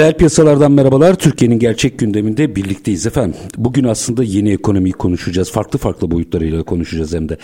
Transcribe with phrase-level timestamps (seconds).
[0.00, 1.14] Reel piyasalardan merhabalar.
[1.14, 3.40] Türkiye'nin gerçek gündeminde birlikteyiz efendim.
[3.56, 5.50] Bugün aslında yeni ekonomiyi konuşacağız.
[5.50, 7.38] Farklı farklı boyutlarıyla konuşacağız hem de.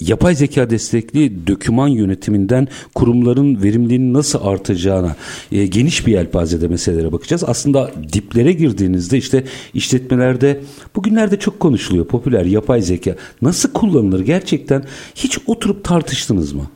[0.00, 5.16] Yapay zeka destekli döküman yönetiminden kurumların verimliliğinin nasıl artacağına
[5.52, 7.44] e, geniş bir yelpazede meselelere bakacağız.
[7.46, 10.60] Aslında diplere girdiğinizde işte işletmelerde
[10.96, 13.16] bugünlerde çok konuşuluyor popüler yapay zeka.
[13.42, 14.84] Nasıl kullanılır gerçekten
[15.14, 16.66] hiç oturup tartıştınız mı?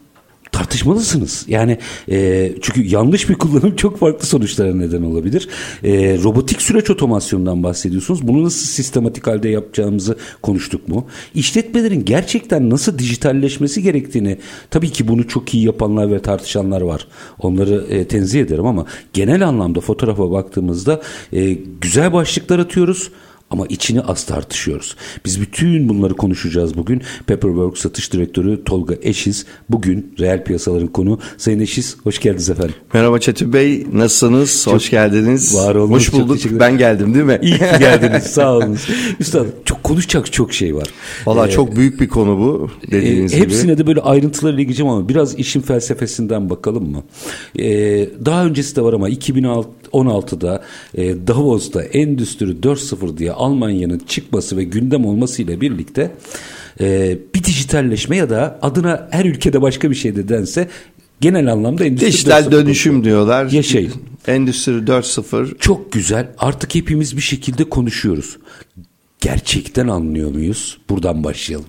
[0.54, 1.44] Tartışmalısınız.
[1.48, 1.78] Yani
[2.10, 5.48] e, çünkü yanlış bir kullanım çok farklı sonuçlara neden olabilir.
[5.84, 8.28] E, robotik süreç otomasyondan bahsediyorsunuz.
[8.28, 11.06] Bunu nasıl sistematik halde yapacağımızı konuştuk mu?
[11.34, 14.38] İşletmelerin gerçekten nasıl dijitalleşmesi gerektiğini
[14.70, 17.08] tabii ki bunu çok iyi yapanlar ve tartışanlar var.
[17.38, 21.02] Onları e, tenzih ederim ama genel anlamda fotoğrafa baktığımızda
[21.32, 23.10] e, güzel başlıklar atıyoruz
[23.54, 24.96] ama içini az tartışıyoruz.
[25.24, 27.02] Biz bütün bunları konuşacağız bugün.
[27.26, 29.46] Pepperwork Satış Direktörü Tolga Eşiz.
[29.70, 31.18] Bugün reel piyasaların konu.
[31.36, 32.74] Sayın Eşiz hoş geldiniz efendim.
[32.94, 34.64] Merhaba Çetin Bey nasılsınız?
[34.64, 35.54] Çok hoş geldiniz.
[35.54, 35.92] Var olun.
[35.92, 36.38] Hoş bulduk.
[36.50, 37.38] Ben geldim değil mi?
[37.42, 38.78] İyi ki geldiniz sağ olun.
[39.20, 40.88] Üstad çok konuşacak çok şey var.
[41.26, 43.46] Valla ee, çok büyük bir konu bu dediğiniz e, gibi.
[43.46, 47.02] Hepsine de böyle ayrıntılarıyla gireceğim ama biraz işin felsefesinden bakalım mı?
[47.58, 50.62] Ee, daha öncesi de var ama 2016'da
[50.94, 56.10] e, Davos'ta Endüstri 4.0 diye Almanya'nın çıkması ve gündem olmasıyla birlikte
[56.80, 60.68] e, bir dijitalleşme ya da adına her ülkede başka bir şey de dense
[61.20, 63.50] genel anlamda endüstri dijital dönüşüm diyorlar.
[63.50, 63.92] Yaşayın.
[64.26, 65.58] Endüstri 4.0.
[65.58, 66.28] Çok güzel.
[66.38, 68.36] Artık hepimiz bir şekilde konuşuyoruz.
[69.20, 70.78] Gerçekten anlıyor muyuz?
[70.90, 71.66] Buradan başlayalım.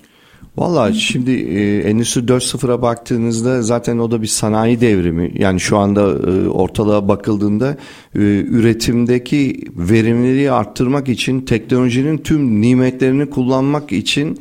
[0.57, 5.31] Valla şimdi e, Endüstri 4.0'a baktığınızda zaten o da bir sanayi devrimi.
[5.35, 7.77] Yani şu anda e, ortalığa bakıldığında
[8.15, 14.39] e, üretimdeki verimliliği arttırmak için teknolojinin tüm nimetlerini kullanmak için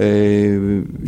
[0.00, 0.06] e,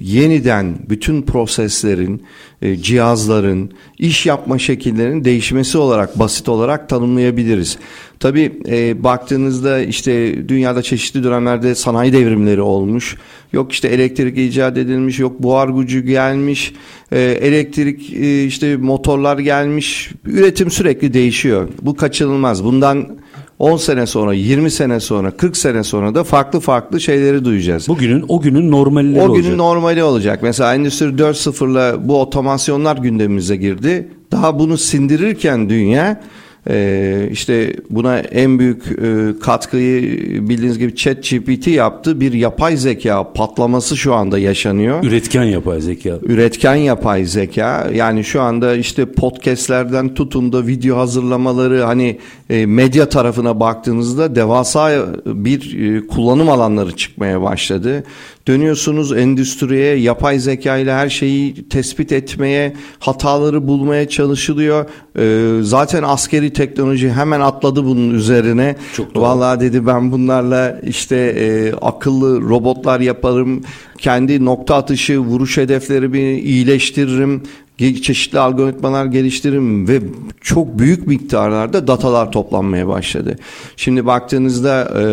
[0.00, 2.22] yeniden bütün proseslerin,
[2.62, 7.78] e, cihazların, iş yapma şekillerinin değişmesi olarak basit olarak tanımlayabiliriz.
[8.20, 13.16] Tabii e, baktığınızda işte dünyada çeşitli dönemlerde sanayi devrimleri olmuş.
[13.52, 16.74] Yok işte elektrik icat edilmiş, yok buhar gücü gelmiş,
[17.12, 20.10] e, elektrik e, işte motorlar gelmiş.
[20.26, 21.68] Üretim sürekli değişiyor.
[21.82, 22.64] Bu kaçınılmaz.
[22.64, 23.18] Bundan
[23.58, 27.88] 10 sene sonra, 20 sene sonra, 40 sene sonra da farklı farklı şeyleri duyacağız.
[27.88, 29.30] Bugünün o günün normalleri olacak.
[29.30, 29.58] O günün olacak.
[29.58, 30.42] normali olacak.
[30.42, 34.08] Mesela Endüstri 4.0'la bu otomasyonlar gündemimize girdi.
[34.32, 36.20] Daha bunu sindirirken dünya
[36.68, 40.02] ee, işte buna en büyük e, katkıyı
[40.48, 42.20] bildiğiniz gibi Chat GPT yaptı.
[42.20, 45.04] Bir yapay zeka patlaması şu anda yaşanıyor.
[45.04, 46.18] Üretken yapay zeka.
[46.22, 47.90] Üretken yapay zeka.
[47.94, 52.18] Yani şu anda işte podcastlerden tutun da video hazırlamaları hani
[52.50, 58.04] e, medya tarafına baktığınızda devasa bir e, kullanım alanları çıkmaya başladı.
[58.48, 64.86] Dönüyorsunuz endüstriye, yapay zeka ile her şeyi tespit etmeye, hataları bulmaya çalışılıyor.
[65.18, 68.76] Ee, zaten askeri teknoloji hemen atladı bunun üzerine.
[68.96, 69.22] Çok doğru.
[69.22, 73.62] Vallahi dedi ben bunlarla işte e, akıllı robotlar yaparım.
[73.98, 77.42] Kendi nokta atışı vuruş hedeflerimi iyileştiririm
[77.78, 80.00] çeşitli algoritmalar geliştiririm ve
[80.40, 83.36] çok büyük miktarlarda datalar toplanmaya başladı.
[83.76, 85.04] Şimdi baktığınızda e,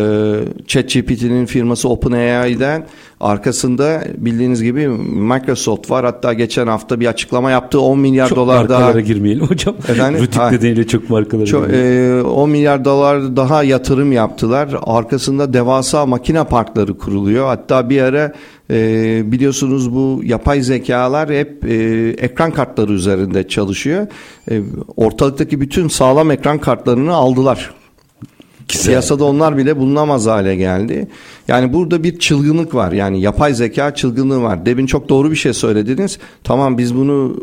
[0.66, 2.86] ChatGPT'nin firması OpenAI'den
[3.20, 6.04] arkasında bildiğiniz gibi Microsoft var.
[6.04, 8.92] Hatta geçen hafta bir açıklama yaptı 10 milyar çok dolar daha.
[8.92, 9.74] Çok girmeyelim hocam.
[9.88, 10.22] Efendim?
[10.22, 14.68] Rutik ha, nedeniyle çok markalara çok, e, 10 milyar dolar daha yatırım yaptılar.
[14.82, 17.46] Arkasında devasa makine parkları kuruluyor.
[17.46, 18.32] Hatta bir ara
[18.70, 21.74] e, biliyorsunuz bu yapay zekalar hep e,
[22.18, 24.06] ekran kartları üzerinde çalışıyor.
[24.50, 24.60] E,
[24.96, 27.75] ortalıktaki bütün sağlam ekran kartlarını aldılar.
[28.68, 28.84] Güzel.
[28.86, 31.08] Piyasada onlar bile bulunamaz hale geldi.
[31.48, 32.92] Yani burada bir çılgınlık var.
[32.92, 34.66] Yani yapay zeka çılgınlığı var.
[34.66, 36.18] Demin çok doğru bir şey söylediniz.
[36.44, 37.36] Tamam biz bunu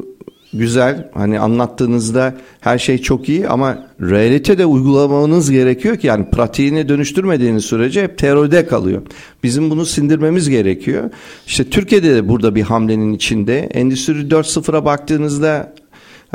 [0.53, 6.89] güzel hani anlattığınızda her şey çok iyi ama realite de uygulamanız gerekiyor ki yani pratiğini
[6.89, 9.01] dönüştürmediğiniz sürece hep teoride kalıyor.
[9.43, 11.09] Bizim bunu sindirmemiz gerekiyor.
[11.47, 13.59] İşte Türkiye'de de burada bir hamlenin içinde.
[13.59, 15.73] Endüstri 4.0'a baktığınızda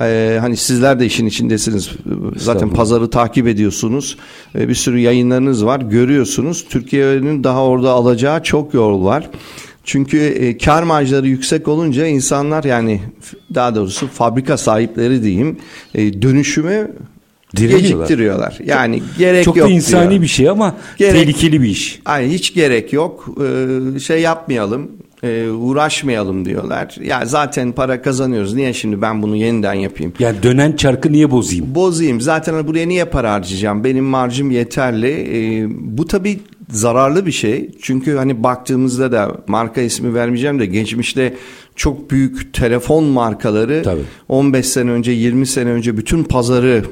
[0.01, 1.91] Ee, hani sizler de işin içindesiniz.
[2.37, 4.17] Zaten pazarı takip ediyorsunuz.
[4.59, 5.81] Ee, bir sürü yayınlarınız var.
[5.81, 6.65] Görüyorsunuz.
[6.69, 9.31] Türkiye'nin daha orada alacağı çok yol var.
[9.85, 13.01] Çünkü e, kar marjları yüksek olunca insanlar yani
[13.55, 15.57] daha doğrusu fabrika sahipleri diyeyim
[15.95, 16.91] e, dönüşümü
[17.55, 18.59] geciktiriyorlar.
[18.65, 20.23] Yani gerek Çok yok da insani diyor.
[20.23, 22.01] bir şey ama Gerek- tehlikeli bir iş.
[22.05, 23.29] Ay hiç gerek yok.
[23.97, 24.91] Ee, şey yapmayalım.
[25.23, 26.97] E, uğraşmayalım diyorlar.
[27.03, 28.55] Ya zaten para kazanıyoruz.
[28.55, 30.13] Niye şimdi ben bunu yeniden yapayım?
[30.19, 31.75] Yani dönen çarkı niye bozayım?
[31.75, 32.21] Bozayım.
[32.21, 33.85] Zaten hani buraya niye para harcayacağım?
[33.85, 35.09] Benim marjım yeterli.
[35.09, 37.71] Ee, bu tabii zararlı bir şey.
[37.83, 41.35] Çünkü hani baktığımızda da marka ismi vermeyeceğim de geçmişte
[41.77, 44.03] çok büyük telefon markaları Tabii.
[44.29, 46.85] 15 sene önce 20 sene önce bütün pazarı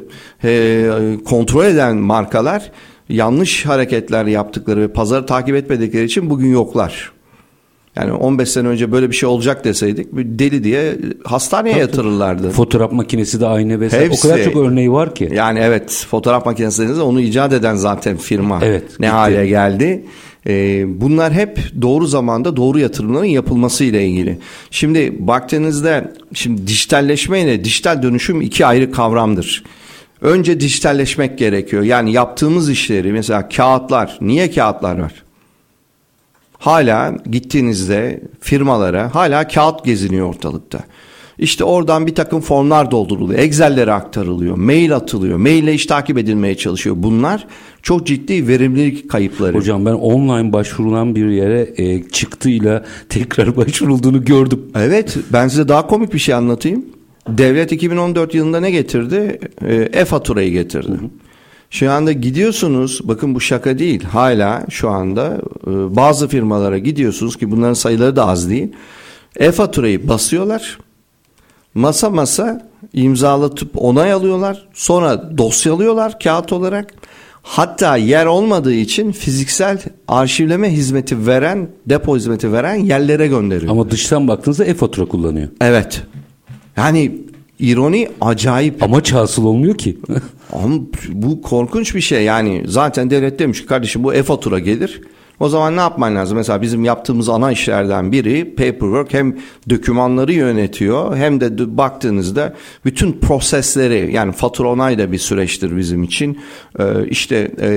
[0.44, 2.70] e, kontrol eden markalar
[3.08, 7.15] yanlış hareketler yaptıkları ve pazarı takip etmedikleri için bugün yoklar.
[7.96, 12.50] Yani 15 sene önce böyle bir şey olacak deseydik bir deli diye hastaneye yatırırlardı.
[12.50, 14.04] Fotoğraf makinesi de aynı vesaire.
[14.04, 14.28] Hepsi.
[14.28, 15.28] O kadar çok örneği var ki.
[15.32, 19.16] Yani evet fotoğraf makinesi dediğinizde onu icat eden zaten firma Evet, ne gitti.
[19.16, 20.04] hale geldi.
[20.48, 24.38] Ee, bunlar hep doğru zamanda doğru yatırımların yapılması ile ilgili.
[24.70, 29.64] Şimdi baktığınızda şimdi dijitalleşme ile dijital dönüşüm iki ayrı kavramdır.
[30.20, 31.82] Önce dijitalleşmek gerekiyor.
[31.82, 34.18] Yani yaptığımız işleri mesela kağıtlar.
[34.20, 35.12] Niye kağıtlar var?
[36.66, 40.78] Hala gittiğinizde firmalara hala kağıt geziniyor ortalıkta.
[41.38, 43.40] İşte oradan bir takım formlar dolduruluyor.
[43.40, 44.56] Excel'lere aktarılıyor.
[44.56, 45.38] Mail atılıyor.
[45.38, 46.96] Maille iş takip edilmeye çalışıyor.
[46.98, 47.46] Bunlar
[47.82, 49.56] çok ciddi verimlilik kayıpları.
[49.56, 54.62] Hocam ben online başvurulan bir yere e, çıktıyla tekrar başvurulduğunu gördüm.
[54.74, 56.84] Evet ben size daha komik bir şey anlatayım.
[57.28, 59.40] Devlet 2014 yılında ne getirdi?
[59.66, 60.92] Ee, E-faturayı getirdi.
[61.70, 67.50] Şu anda gidiyorsunuz bakın bu şaka değil hala şu anda e, bazı firmalara gidiyorsunuz ki
[67.50, 68.68] bunların sayıları da az değil.
[69.36, 70.78] E-faturayı basıyorlar.
[71.74, 74.68] Masa masa imzalatıp onay alıyorlar.
[74.74, 76.94] Sonra dosyalıyorlar kağıt olarak.
[77.42, 79.78] Hatta yer olmadığı için fiziksel
[80.08, 83.72] arşivleme hizmeti veren, depo hizmeti veren yerlere gönderiyor.
[83.72, 85.48] Ama dıştan baktığınızda e-fatura kullanıyor.
[85.60, 86.02] Evet.
[86.76, 87.12] Yani
[87.58, 88.82] ironi acayip.
[88.82, 89.98] Amaç hasıl olmuyor ki.
[90.52, 90.74] Ama
[91.08, 92.24] bu korkunç bir şey.
[92.24, 95.00] Yani zaten devlet demiş ki kardeşim bu e-fatura gelir.
[95.40, 96.36] O zaman ne yapman lazım?
[96.36, 99.36] Mesela bizim yaptığımız ana işlerden biri paperwork hem
[99.70, 102.54] dokümanları yönetiyor hem de baktığınızda
[102.84, 106.38] bütün prosesleri yani fatura onay da bir süreçtir bizim için.
[106.78, 107.70] Ee, işte e,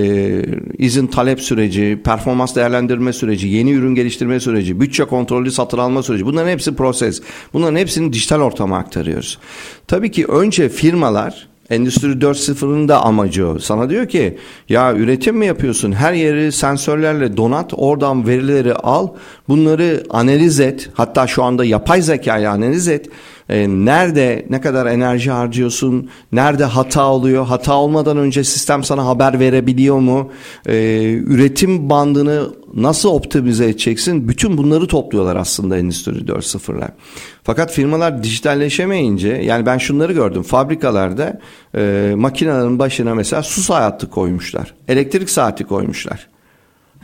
[0.78, 6.26] izin talep süreci, performans değerlendirme süreci, yeni ürün geliştirme süreci, bütçe kontrolü satın alma süreci
[6.26, 7.22] bunların hepsi proses.
[7.54, 9.38] Bunların hepsini dijital ortama aktarıyoruz.
[9.88, 13.60] Tabii ki önce firmalar Endüstri 4.0'ın da amacı o.
[13.60, 14.38] Sana diyor ki
[14.70, 15.92] ya üretim mi yapıyorsun?
[15.92, 19.08] Her yeri sensörlerle donat, oradan verileri al,
[19.50, 20.90] bunları analiz et.
[20.94, 23.10] Hatta şu anda yapay zekayla analiz et.
[23.50, 26.10] Ee, nerede ne kadar enerji harcıyorsun?
[26.32, 27.46] Nerede hata oluyor?
[27.46, 30.32] Hata olmadan önce sistem sana haber verebiliyor mu?
[30.66, 34.28] Ee, üretim bandını nasıl optimize edeceksin?
[34.28, 36.90] Bütün bunları topluyorlar aslında Endüstri 4.0'lar.
[37.44, 40.44] Fakat firmalar dijitalleşemeyince yani ben şunları gördüm.
[40.44, 41.40] Fabrikalarda
[41.76, 44.74] e, makinelerin başına mesela su saati koymuşlar.
[44.88, 46.28] Elektrik saati koymuşlar.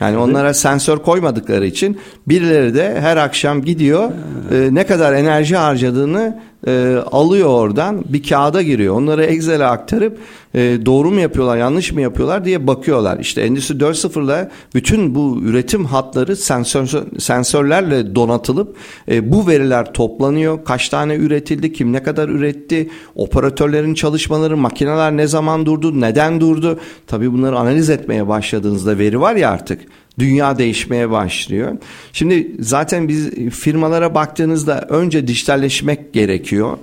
[0.00, 4.10] Yani onlara sensör koymadıkları için birileri de her akşam gidiyor
[4.52, 8.94] e, ne kadar enerji harcadığını e, alıyor oradan bir kağıda giriyor.
[8.94, 10.18] Onları Excel'e aktarıp
[10.54, 13.18] e, doğru mu yapıyorlar yanlış mı yapıyorlar diye bakıyorlar.
[13.18, 18.76] İşte Endüstri 4.0'la bütün bu üretim hatları sensör, sensörlerle donatılıp
[19.08, 20.64] e, bu veriler toplanıyor.
[20.64, 26.80] Kaç tane üretildi, kim ne kadar üretti, operatörlerin çalışmaları, makineler ne zaman durdu, neden durdu.
[27.06, 29.80] Tabii bunları analiz etmeye başladığınızda veri var ya artık.
[30.18, 31.76] Dünya değişmeye başlıyor.
[32.12, 36.78] Şimdi zaten biz firmalara baktığınızda önce dijitalleşmek gerekiyor.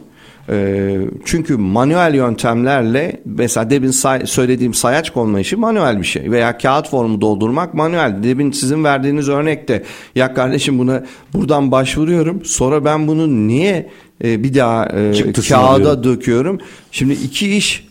[0.50, 6.58] Ee, çünkü manuel yöntemlerle mesela demin say- söylediğim sayaç konma işi manuel bir şey veya
[6.58, 8.24] kağıt formu doldurmak manuel.
[8.24, 9.84] Demin sizin verdiğiniz örnekte
[10.16, 13.90] ya kardeşim buna buradan başvuruyorum sonra ben bunu niye
[14.24, 16.04] e, bir daha e, Çıktısını kağıda alıyorum.
[16.04, 16.60] döküyorum.
[16.92, 17.88] Şimdi iki iş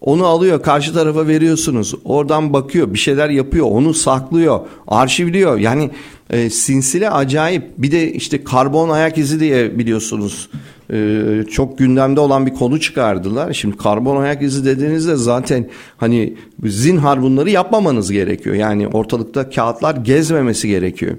[0.00, 1.94] onu alıyor karşı tarafa veriyorsunuz.
[2.04, 5.58] Oradan bakıyor bir şeyler yapıyor onu saklıyor arşivliyor.
[5.58, 5.90] Yani
[6.30, 10.48] e, sinsile acayip bir de işte karbon ayak izi diye biliyorsunuz
[10.92, 13.52] e, çok gündemde olan bir konu çıkardılar.
[13.52, 18.56] Şimdi karbon ayak izi dediğinizde zaten hani zinhar bunları yapmamanız gerekiyor.
[18.56, 21.16] Yani ortalıkta kağıtlar gezmemesi gerekiyor.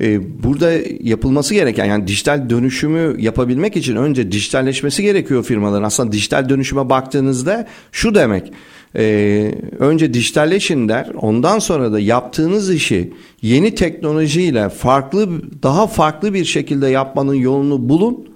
[0.00, 5.82] E, burada yapılması gereken yani dijital dönüşümü yapabilmek için önce dijitalleşmesi gerekiyor firmaların.
[5.82, 8.52] Aslında dijital dönüşüme baktığınızda şu demek.
[8.96, 11.10] e, önce dijitalleşin der.
[11.20, 15.28] Ondan sonra da yaptığınız işi yeni teknolojiyle farklı
[15.62, 18.35] daha farklı bir şekilde yapmanın yolunu bulun.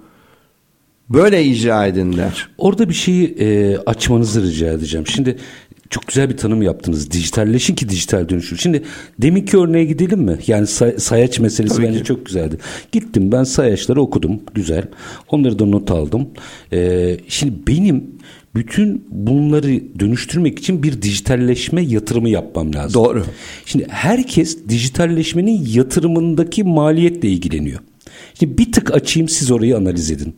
[1.13, 2.49] Böyle icra edin der.
[2.57, 5.07] Orada bir şeyi e, açmanızı rica edeceğim.
[5.07, 5.37] Şimdi
[5.89, 7.11] çok güzel bir tanım yaptınız.
[7.11, 8.57] Dijitalleşin ki dijital dönüşüm.
[8.57, 8.83] Şimdi
[9.21, 10.39] deminki örneğe gidelim mi?
[10.47, 12.05] Yani say, sayaç meselesi Tabii bence ki.
[12.05, 12.57] çok güzeldi.
[12.91, 14.39] Gittim ben sayaçları okudum.
[14.53, 14.83] Güzel.
[15.29, 16.27] Onları da not aldım.
[16.73, 18.03] Ee, şimdi benim
[18.55, 23.03] bütün bunları dönüştürmek için bir dijitalleşme yatırımı yapmam lazım.
[23.03, 23.25] Doğru.
[23.65, 27.79] Şimdi herkes dijitalleşmenin yatırımındaki maliyetle ilgileniyor.
[28.39, 30.35] Şimdi bir tık açayım siz orayı analiz edin.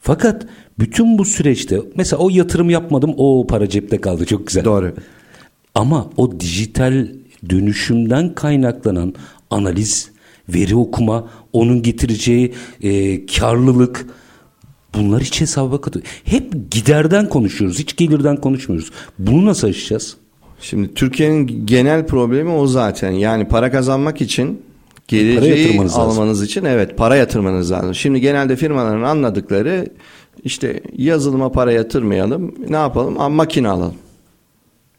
[0.00, 0.46] Fakat
[0.78, 4.64] bütün bu süreçte mesela o yatırım yapmadım o para cepte kaldı çok güzel.
[4.64, 4.94] Doğru.
[5.74, 7.08] Ama o dijital
[7.50, 9.14] dönüşümden kaynaklanan
[9.50, 10.10] analiz,
[10.48, 14.06] veri okuma, onun getireceği e, karlılık
[14.94, 16.06] bunlar hiç hesaba katıyor.
[16.24, 18.90] Hep giderden konuşuyoruz, hiç gelirden konuşmuyoruz.
[19.18, 20.16] Bunu nasıl aşacağız?
[20.60, 23.10] Şimdi Türkiye'nin genel problemi o zaten.
[23.10, 24.62] Yani para kazanmak için
[25.08, 26.44] geleceği almanız lazım.
[26.44, 27.94] için evet para yatırmanız lazım.
[27.94, 29.86] Şimdi genelde firmaların anladıkları
[30.44, 32.54] işte yazılıma para yatırmayalım.
[32.68, 33.20] Ne yapalım?
[33.20, 33.94] Aa, makine alalım.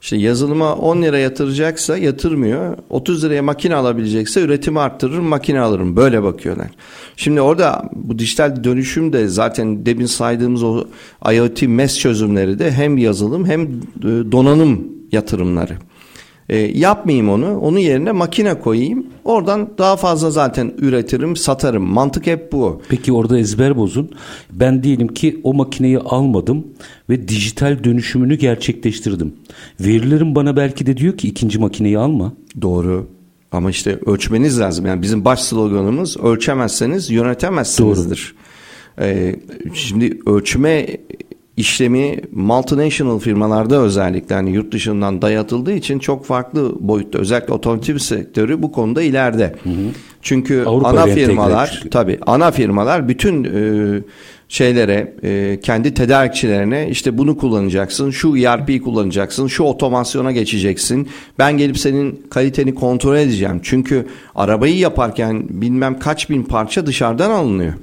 [0.01, 2.77] İşte yazılıma 10 lira yatıracaksa yatırmıyor.
[2.89, 5.95] 30 liraya makine alabilecekse üretimi arttırırım makine alırım.
[5.95, 6.67] Böyle bakıyorlar.
[7.15, 10.83] Şimdi orada bu dijital dönüşüm de zaten demin saydığımız o
[11.33, 15.77] IoT MES çözümleri de hem yazılım hem e, donanım yatırımları.
[16.50, 17.60] E, yapmayayım onu.
[17.60, 19.06] Onun yerine makine koyayım.
[19.24, 21.84] Oradan daha fazla zaten üretirim, satarım.
[21.84, 22.82] Mantık hep bu.
[22.89, 24.12] Peki orada ezber bozun.
[24.51, 26.68] Ben diyelim ki o makineyi almadım
[27.10, 29.34] ve dijital dönüşümünü gerçekleştirdim.
[29.79, 32.34] Verilerim bana belki de diyor ki ikinci makineyi alma.
[32.62, 33.08] Doğru.
[33.51, 34.86] Ama işte ölçmeniz lazım.
[34.86, 38.36] Yani bizim baş sloganımız ölçemezseniz yönetemezsinizdir.
[38.36, 39.06] Doğru.
[39.06, 39.36] Ee,
[39.74, 40.88] şimdi ölçme
[41.59, 48.61] işlemi multinational firmalarda özellikle hani yurt dışından dayatıldığı için çok farklı boyutta özellikle otomotiv sektörü
[48.61, 49.55] bu konuda ileride.
[49.63, 49.73] Hı hı.
[50.21, 54.01] Çünkü Avrupa ana firmalar tabi ana firmalar bütün e,
[54.47, 61.07] şeylere e, kendi tedarikçilerine işte bunu kullanacaksın şu ERP'yi kullanacaksın şu otomasyona geçeceksin
[61.39, 67.73] ben gelip senin kaliteni kontrol edeceğim çünkü arabayı yaparken bilmem kaç bin parça dışarıdan alınıyor.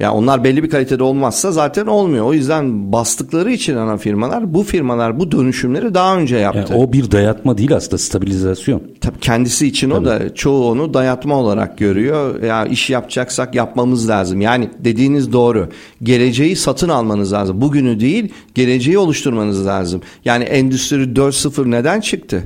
[0.00, 2.24] Yani onlar belli bir kalitede olmazsa zaten olmuyor.
[2.24, 6.72] O yüzden bastıkları için ana firmalar bu firmalar bu dönüşümleri daha önce yaptı.
[6.72, 8.82] Yani o bir dayatma değil aslında stabilizasyon.
[9.00, 10.00] Tabii kendisi için Tabii.
[10.00, 12.42] o da çoğu onu dayatma olarak görüyor.
[12.42, 14.40] Ya iş yapacaksak yapmamız lazım.
[14.40, 15.68] Yani dediğiniz doğru.
[16.02, 17.60] Geleceği satın almanız lazım.
[17.60, 20.00] Bugünü değil, geleceği oluşturmanız lazım.
[20.24, 22.42] Yani Endüstri 4.0 neden çıktı?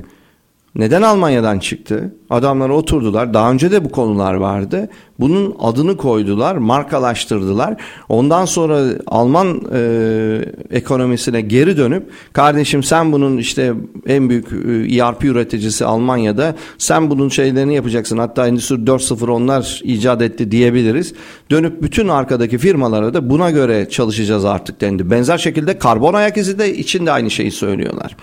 [0.75, 2.15] Neden Almanya'dan çıktı?
[2.29, 3.33] Adamlar oturdular.
[3.33, 4.89] Daha önce de bu konular vardı.
[5.19, 7.81] Bunun adını koydular, markalaştırdılar.
[8.09, 13.73] Ondan sonra Alman e, ekonomisine geri dönüp kardeşim sen bunun işte
[14.07, 18.17] en büyük e, ERP üreticisi Almanya'da sen bunun şeylerini yapacaksın.
[18.17, 21.13] Hatta Endüstri 4.0 onlar icat etti diyebiliriz.
[21.51, 25.11] Dönüp bütün arkadaki firmalara da buna göre çalışacağız artık dendi.
[25.11, 28.15] Benzer şekilde karbon ayak izi de içinde aynı şeyi söylüyorlar.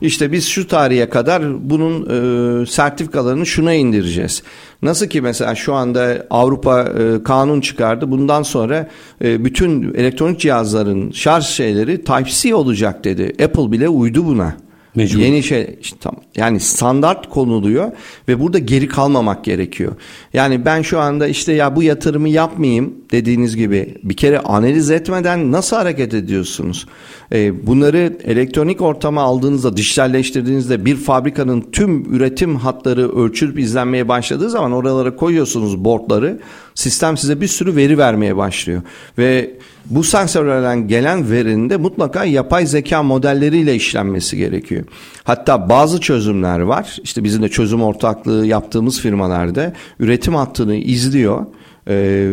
[0.00, 4.42] İşte biz şu tarihe kadar bunun e, sertifikalarını şuna indireceğiz.
[4.82, 8.10] Nasıl ki mesela şu anda Avrupa e, kanun çıkardı.
[8.10, 8.88] Bundan sonra
[9.24, 13.44] e, bütün elektronik cihazların şarj şeyleri Type-C olacak dedi.
[13.44, 14.65] Apple bile uydu buna.
[14.96, 15.20] Mecbur.
[15.20, 17.92] Yeni şey işte tam yani standart konuluyor
[18.28, 19.92] ve burada geri kalmamak gerekiyor.
[20.32, 25.52] Yani ben şu anda işte ya bu yatırımı yapmayayım dediğiniz gibi bir kere analiz etmeden
[25.52, 26.86] nasıl hareket ediyorsunuz?
[27.32, 34.72] Ee, bunları elektronik ortama aldığınızda, dijitalleştirdiğinizde bir fabrikanın tüm üretim hatları ölçülüp izlenmeye başladığı zaman
[34.72, 36.40] oralara koyuyorsunuz boardları.
[36.74, 38.82] Sistem size bir sürü veri vermeye başlıyor
[39.18, 39.58] ve
[39.90, 44.84] bu sensörlerden gelen verinin de mutlaka yapay zeka modelleriyle işlenmesi gerekiyor.
[45.24, 46.96] Hatta bazı çözümler var.
[47.02, 51.46] İşte bizim de çözüm ortaklığı yaptığımız firmalarda üretim hattını izliyor.
[51.88, 52.28] Ee,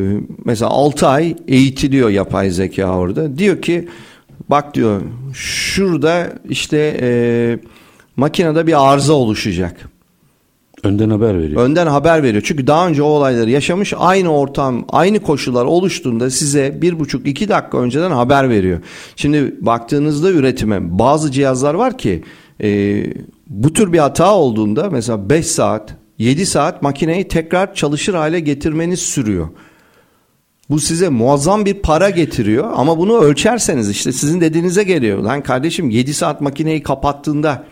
[0.45, 3.37] mesela 6 ay eğitiliyor yapay zeka orada.
[3.37, 3.87] Diyor ki
[4.49, 5.01] bak diyor
[5.33, 7.09] şurada işte e,
[8.15, 9.89] makinede bir arıza oluşacak.
[10.83, 11.61] Önden haber veriyor.
[11.61, 12.43] Önden haber veriyor.
[12.45, 17.49] Çünkü daha önce o olayları yaşamış aynı ortam, aynı koşullar oluştuğunda size bir buçuk iki
[17.49, 18.79] dakika önceden haber veriyor.
[19.15, 22.23] Şimdi baktığınızda üretime bazı cihazlar var ki
[22.63, 23.03] e,
[23.47, 28.99] bu tür bir hata olduğunda mesela 5 saat, 7 saat makineyi tekrar çalışır hale getirmeniz
[28.99, 29.47] sürüyor.
[30.69, 35.19] Bu size muazzam bir para getiriyor ama bunu ölçerseniz işte sizin dediğinize geliyor.
[35.19, 37.63] Lan kardeşim 7 saat makineyi kapattığında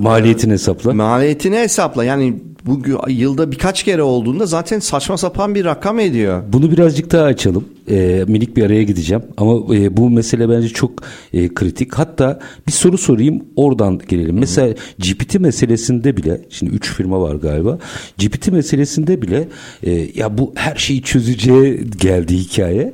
[0.00, 0.94] Maliyetini hesapla.
[0.94, 2.04] Maliyetini hesapla.
[2.04, 2.34] Yani
[2.66, 6.42] bu yılda birkaç kere olduğunda zaten saçma sapan bir rakam ediyor.
[6.52, 7.64] Bunu birazcık daha açalım.
[7.90, 9.22] E, minik bir araya gideceğim.
[9.36, 10.90] Ama e, bu mesele bence çok
[11.32, 11.94] e, kritik.
[11.94, 14.32] Hatta bir soru sorayım oradan gelelim.
[14.32, 14.40] Hı-hı.
[14.40, 17.78] Mesela GPT meselesinde bile şimdi 3 firma var galiba.
[18.18, 19.48] GPT meselesinde bile
[19.82, 22.92] e, ya bu her şeyi çözeceğe geldi hikaye.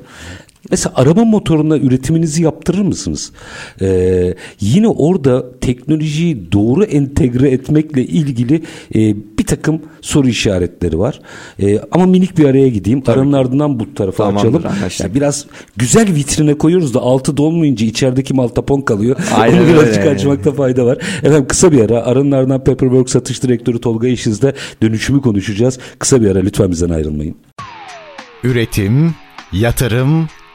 [0.70, 3.32] Mesela araba motoruna üretiminizi yaptırır mısınız?
[3.80, 8.62] Ee, yine orada teknolojiyi doğru entegre etmekle ilgili
[8.94, 11.20] e, bir takım soru işaretleri var.
[11.62, 13.00] E, ama minik bir araya gideyim.
[13.00, 14.76] Tabii Aranın ardından bu tarafa Tamamdır, açalım.
[15.00, 15.46] Yani biraz
[15.76, 19.16] güzel vitrine koyuyoruz da altı dolmayınca içerideki mal tapon kalıyor.
[19.34, 20.10] Aynen Onu birazcık öyle.
[20.10, 20.98] açmakta fayda var.
[21.22, 22.02] Efendim kısa bir ara.
[22.04, 25.78] Aranın ardından Paperwork satış direktörü Tolga İşiz'de dönüşümü konuşacağız.
[25.98, 27.36] Kısa bir ara lütfen bizden ayrılmayın.
[28.44, 29.14] Üretim,
[29.52, 30.28] yatırım,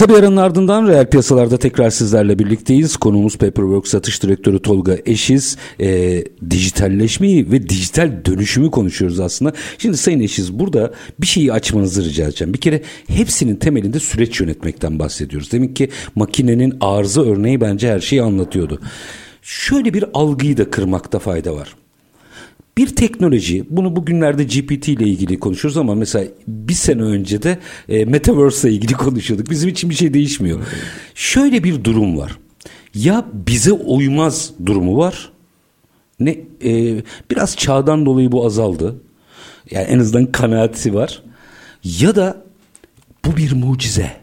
[0.00, 2.96] Kısa bir aranın ardından reel piyasalarda tekrar sizlerle birlikteyiz.
[2.96, 5.56] Konuğumuz Paperwork Satış Direktörü Tolga Eşiz.
[5.80, 9.52] E, dijitalleşmeyi ve dijital dönüşümü konuşuyoruz aslında.
[9.78, 12.54] Şimdi Sayın Eşiz burada bir şeyi açmanızı rica edeceğim.
[12.54, 15.52] Bir kere hepsinin temelinde süreç yönetmekten bahsediyoruz.
[15.52, 18.80] Demek ki makinenin arıza örneği bence her şeyi anlatıyordu.
[19.42, 21.74] Şöyle bir algıyı da kırmakta fayda var.
[22.80, 27.58] Bir teknoloji, bunu bugünlerde GPT ile ilgili konuşuyoruz ama mesela bir sene önce de
[27.88, 29.50] e, Metaverse ile ilgili konuşuyorduk.
[29.50, 30.60] Bizim için bir şey değişmiyor.
[31.14, 32.38] Şöyle bir durum var.
[32.94, 35.32] Ya bize uymaz durumu var.
[36.20, 38.96] Ne e, biraz çağdan dolayı bu azaldı.
[39.70, 41.22] Yani en azından kanaati var.
[41.84, 42.44] Ya da
[43.24, 44.19] bu bir mucize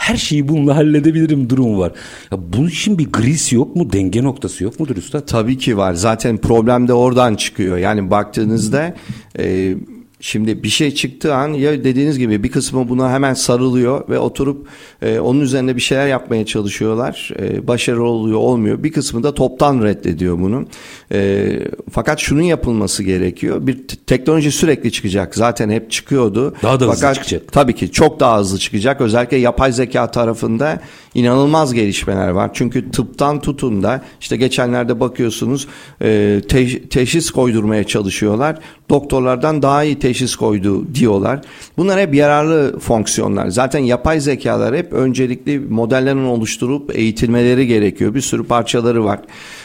[0.00, 1.92] her şeyi bununla halledebilirim durum var.
[2.32, 3.92] Ya bunun için bir gris yok mu?
[3.92, 5.26] Denge noktası yok mudur üstad?
[5.26, 5.94] Tabii ki var.
[5.94, 7.78] Zaten problem de oradan çıkıyor.
[7.78, 8.94] Yani baktığınızda
[9.38, 9.74] e,
[10.22, 14.66] Şimdi bir şey çıktığı an ya dediğiniz gibi bir kısmı buna hemen sarılıyor ve oturup
[15.02, 17.30] e, onun üzerine bir şeyler yapmaya çalışıyorlar.
[17.40, 18.82] E, başarılı oluyor olmuyor.
[18.82, 20.66] Bir kısmı da toptan reddediyor bunu.
[21.12, 21.48] E,
[21.90, 23.66] fakat şunun yapılması gerekiyor.
[23.66, 25.34] Bir teknoloji sürekli çıkacak.
[25.34, 26.54] Zaten hep çıkıyordu.
[26.62, 27.52] Daha da fakat, hızlı çıkacak.
[27.52, 29.00] Tabii ki çok daha hızlı çıkacak.
[29.00, 30.80] Özellikle yapay zeka tarafında
[31.14, 32.50] inanılmaz gelişmeler var.
[32.54, 35.68] Çünkü tıptan tutun da işte geçenlerde bakıyorsunuz
[36.02, 38.58] e, te- teşhis koydurmaya çalışıyorlar.
[38.90, 41.40] Doktorlardan daha iyi teşhis koydu diyorlar.
[41.76, 43.48] Bunlar hep yararlı fonksiyonlar.
[43.48, 48.14] Zaten yapay zekalar hep öncelikli modellerin oluşturup eğitilmeleri gerekiyor.
[48.14, 49.20] Bir sürü parçaları var.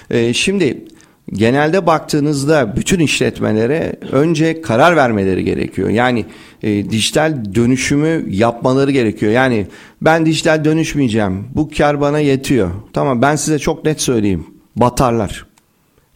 [0.09, 0.85] E, şimdi
[1.33, 5.89] genelde baktığınızda bütün işletmelere önce karar vermeleri gerekiyor.
[5.89, 6.25] Yani
[6.63, 9.31] e, dijital dönüşümü yapmaları gerekiyor.
[9.31, 9.67] Yani
[10.01, 11.47] ben dijital dönüşmeyeceğim.
[11.55, 12.71] Bu kar bana yetiyor.
[12.93, 14.47] Tamam ben size çok net söyleyeyim.
[14.75, 15.45] Batarlar.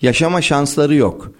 [0.02, 1.32] Yaşama şansları yok.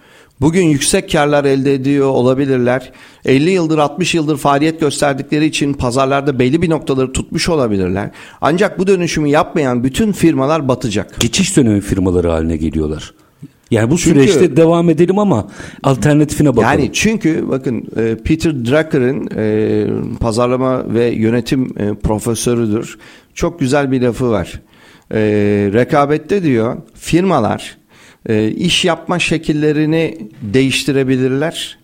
[0.42, 2.92] Bugün yüksek karlar elde ediyor olabilirler.
[3.26, 8.12] 50 yıldır 60 yıldır faaliyet gösterdikleri için pazarlarda belli bir noktaları tutmuş olabilirler.
[8.42, 11.20] Ancak bu dönüşümü yapmayan bütün firmalar batacak.
[11.20, 13.14] Geçiş dönemi firmaları haline geliyorlar.
[13.72, 15.48] Yani bu çünkü, süreçte devam edelim ama
[15.84, 16.80] alternatifine bakalım.
[16.80, 22.98] Yani çünkü bakın e, Peter Drucker'ın e, pazarlama ve yönetim e, profesörüdür.
[23.34, 24.62] Çok güzel bir lafı var.
[25.74, 27.79] Rekabette diyor firmalar
[28.56, 31.80] iş yapma şekillerini değiştirebilirler.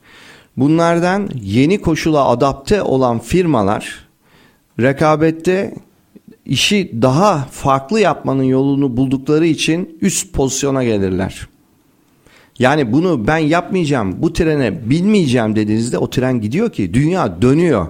[0.58, 4.06] Bunlardan yeni koşula adapte olan firmalar
[4.80, 5.76] rekabette
[6.46, 11.48] işi daha farklı yapmanın yolunu buldukları için üst pozisyona gelirler.
[12.60, 17.88] Yani bunu ben yapmayacağım, bu trene binmeyeceğim dediğinizde o tren gidiyor ki dünya dönüyor.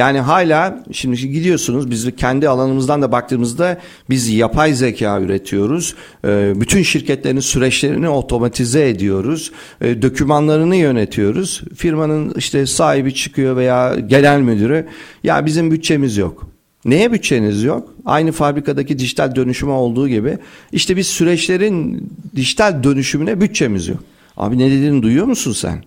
[0.00, 5.94] Yani hala şimdi gidiyorsunuz biz kendi alanımızdan da baktığımızda biz yapay zeka üretiyoruz.
[6.24, 9.52] Ee, bütün şirketlerin süreçlerini otomatize ediyoruz.
[9.80, 11.62] Ee, dokümanlarını yönetiyoruz.
[11.76, 14.86] Firmanın işte sahibi çıkıyor veya genel müdürü
[15.24, 16.46] ya bizim bütçemiz yok.
[16.84, 17.94] Neye bütçeniz yok?
[18.04, 20.38] Aynı fabrikadaki dijital dönüşüme olduğu gibi
[20.72, 24.00] işte biz süreçlerin dijital dönüşümüne bütçemiz yok.
[24.36, 25.84] Abi ne dediğini duyuyor musun sen?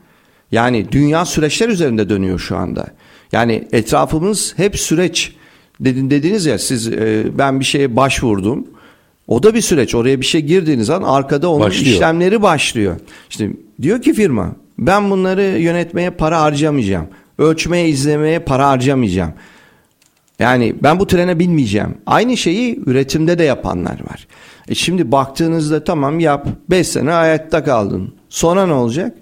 [0.51, 2.87] Yani dünya süreçler üzerinde dönüyor şu anda.
[3.33, 5.33] Yani etrafımız hep süreç.
[5.79, 8.67] Dedin dediniz ya siz e, ben bir şeye başvurdum.
[9.27, 9.95] O da bir süreç.
[9.95, 11.93] Oraya bir şey girdiğiniz an arkada onun başlıyor.
[11.93, 12.95] işlemleri başlıyor.
[13.29, 13.49] İşte
[13.81, 17.07] diyor ki firma ben bunları yönetmeye para harcamayacağım.
[17.37, 19.33] Ölçmeye, izlemeye para harcamayacağım.
[20.39, 21.97] Yani ben bu trene binmeyeceğim.
[22.05, 24.27] Aynı şeyi üretimde de yapanlar var.
[24.67, 28.13] E şimdi baktığınızda tamam yap 5 sene hayatta kaldın.
[28.29, 29.17] Sonra ne olacak?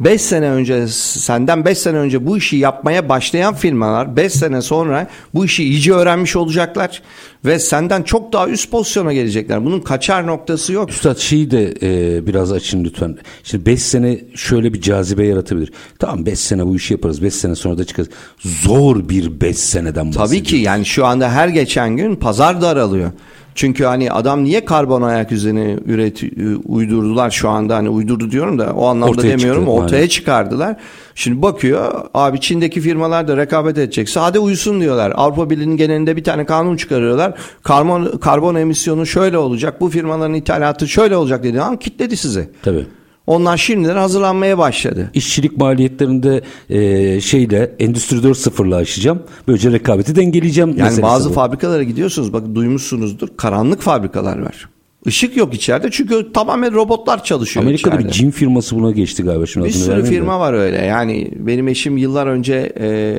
[0.00, 5.06] 5 sene önce senden 5 sene önce bu işi yapmaya başlayan firmalar 5 sene sonra
[5.34, 7.02] bu işi iyice öğrenmiş olacaklar
[7.44, 9.64] ve senden çok daha üst pozisyona gelecekler.
[9.64, 10.90] Bunun kaçar noktası yok.
[10.90, 13.18] Üstad şeyi de e, biraz açın lütfen.
[13.44, 15.72] Şimdi 5 sene şöyle bir cazibe yaratabilir.
[15.98, 17.22] Tamam 5 sene bu işi yaparız.
[17.22, 18.08] 5 sene sonra da çıkarız.
[18.38, 20.30] Zor bir 5 seneden bahsediyoruz.
[20.30, 23.10] Tabii ki yani şu anda her geçen gün pazar daralıyor.
[23.56, 26.22] Çünkü hani adam niye karbon ayak üzerine üret
[26.64, 30.08] uydurdular şu anda hani uydurdu diyorum da o anlamda Ortaya demiyorum çıktı, ortaya aynen.
[30.08, 30.76] çıkardılar.
[31.14, 35.12] Şimdi bakıyor abi Çin'deki firmalar da rekabet edecekse hadi uyusun diyorlar.
[35.16, 37.34] Avrupa Birliği'nin genelinde bir tane kanun çıkarıyorlar.
[37.62, 39.80] Karbon karbon emisyonu şöyle olacak.
[39.80, 41.60] Bu firmaların ithalatı şöyle olacak dedi.
[41.60, 42.48] Ama kitledi sizi.
[42.62, 42.86] Tabii.
[43.26, 45.10] Onlar şimdiden hazırlanmaya başladı.
[45.14, 49.22] İşçilik maliyetlerinde e, şeyle Endüstri 4.0'la aşacağım.
[49.48, 50.76] Böylece rekabeti dengeleyeceğim.
[50.76, 51.32] Yani bazı bu.
[51.32, 54.68] fabrikalara gidiyorsunuz bak duymuşsunuzdur karanlık fabrikalar var.
[55.06, 58.08] Işık yok içeride çünkü tamamen robotlar çalışıyor Amerika'da içeride.
[58.08, 59.46] bir cin firması buna geçti galiba.
[59.46, 60.84] Şimdi Bir adını sürü firma var öyle.
[60.84, 63.18] Yani benim eşim yıllar önce e,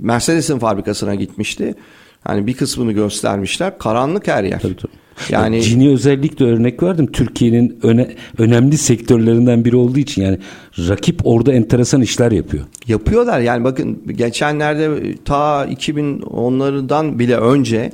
[0.00, 1.74] Mercedes'in fabrikasına gitmişti.
[2.24, 3.78] Hani bir kısmını göstermişler.
[3.78, 4.60] Karanlık her yer.
[4.60, 4.92] Tabii, tabii.
[5.30, 7.12] Yani Cini özellikle örnek verdim.
[7.12, 10.38] Türkiye'nin öne, önemli sektörlerinden biri olduğu için yani
[10.78, 12.64] rakip orada enteresan işler yapıyor.
[12.88, 13.40] yapıyorlar.
[13.40, 17.92] Yani bakın geçenlerde ta 2010'lardan bile önce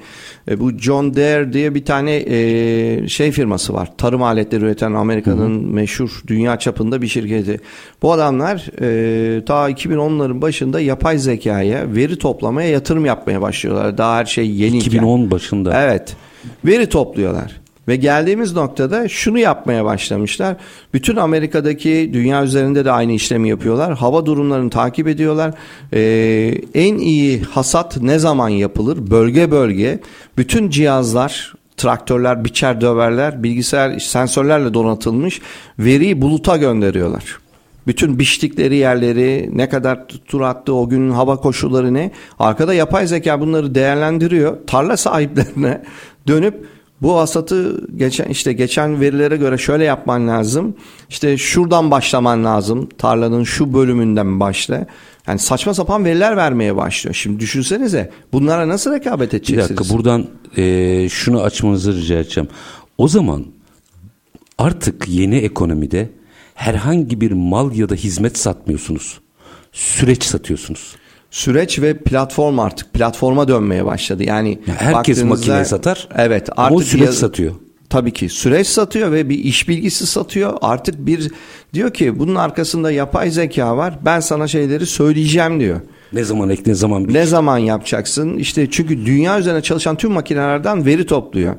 [0.51, 3.93] e, bu John Deere diye bir tane e, şey firması var.
[3.99, 7.61] Tarım aletleri üreten Amerika'nın meşhur dünya çapında bir şirketi.
[8.03, 13.99] Bu adamlar e, ta 2010'ların başında yapay zekaya, veri toplamaya yatırım yapmaya başlıyorlar.
[13.99, 14.79] Daha her şey yeni.
[14.79, 15.83] 2010 başında.
[15.83, 16.17] Evet.
[16.65, 17.63] Veri topluyorlar.
[17.89, 20.57] Ve geldiğimiz noktada şunu yapmaya başlamışlar.
[20.95, 23.95] Bütün Amerika'daki dünya üzerinde de aynı işlemi yapıyorlar.
[23.95, 25.55] Hava durumlarını takip ediyorlar.
[25.93, 29.11] Ee, en iyi hasat ne zaman yapılır?
[29.11, 30.01] Bölge bölge.
[30.39, 35.41] Bütün cihazlar traktörler, biçer döverler, bilgisayar sensörlerle donatılmış
[35.79, 37.39] veriyi buluta gönderiyorlar.
[37.87, 42.11] Bütün biçtikleri yerleri, ne kadar tur attı, o günün hava koşulları ne?
[42.39, 44.57] Arkada yapay zeka bunları değerlendiriyor.
[44.67, 45.83] Tarla sahiplerine
[46.27, 46.67] dönüp
[47.03, 50.75] bu hasatı geçen işte geçen verilere göre şöyle yapman lazım.
[51.09, 52.89] İşte şuradan başlaman lazım.
[52.99, 54.87] Tarlanın şu bölümünden başla.
[55.27, 57.15] Yani saçma sapan veriler vermeye başlıyor.
[57.15, 59.79] Şimdi düşünsenize bunlara nasıl rekabet Bir edeceksiniz?
[59.79, 62.49] dakika buradan e, şunu açmanızı rica edeceğim.
[62.99, 63.45] O zaman
[64.59, 66.11] artık yeni ekonomide
[66.55, 69.21] herhangi bir mal ya da hizmet satmıyorsunuz.
[69.73, 70.97] Süreç satıyorsunuz.
[71.33, 74.25] Süreç ve platform artık platforma dönmeye başladı.
[74.25, 77.53] Yani Ya herkes makine satar, Evet, ama o artık süreç ya- satıyor.
[77.91, 80.53] Tabii ki süreç satıyor ve bir iş bilgisi satıyor.
[80.63, 81.31] Artık bir
[81.75, 83.99] diyor ki bunun arkasında yapay zeka var.
[84.05, 85.81] Ben sana şeyleri söyleyeceğim diyor.
[86.13, 88.37] Ne zaman ek ne zaman bir Ne zaman yapacaksın?
[88.37, 91.55] İşte çünkü dünya üzerine çalışan tüm makinelerden veri topluyor.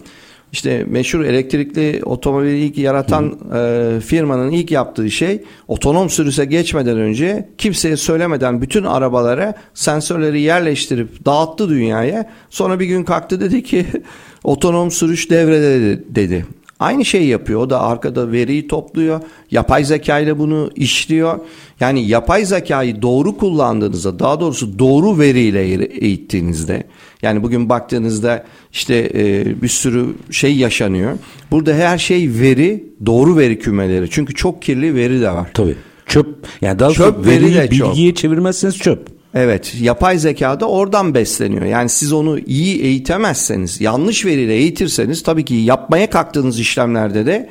[0.53, 7.49] İşte meşhur elektrikli otomobili ilk yaratan e, firmanın ilk yaptığı şey otonom sürüse geçmeden önce
[7.57, 12.29] kimseye söylemeden bütün arabalara sensörleri yerleştirip dağıttı dünyaya.
[12.49, 13.85] Sonra bir gün kalktı dedi ki
[14.43, 16.45] otonom sürüş devrede dedi-.
[16.79, 17.59] Aynı şeyi yapıyor.
[17.59, 19.21] O da arkada veriyi topluyor.
[19.51, 21.39] Yapay zeka ile bunu işliyor.
[21.79, 26.83] Yani yapay zekayı doğru kullandığınızda, daha doğrusu doğru veriyle eğittiğinizde,
[27.23, 31.17] yani bugün baktığınızda işte e, bir sürü şey yaşanıyor.
[31.51, 34.09] Burada her şey veri, doğru veri kümeleri.
[34.09, 35.49] Çünkü çok kirli veri de var.
[35.53, 35.75] Tabii.
[36.05, 36.27] Çöp.
[36.61, 37.89] Yani daha Çöp sonra veri veriyi de çok.
[37.89, 39.07] bilgiye çevirmezseniz çöp.
[39.35, 41.65] Evet, yapay zeka da oradan besleniyor.
[41.65, 47.49] Yani siz onu iyi eğitemezseniz, yanlış veriyle eğitirseniz tabii ki yapmaya kalktığınız işlemlerde de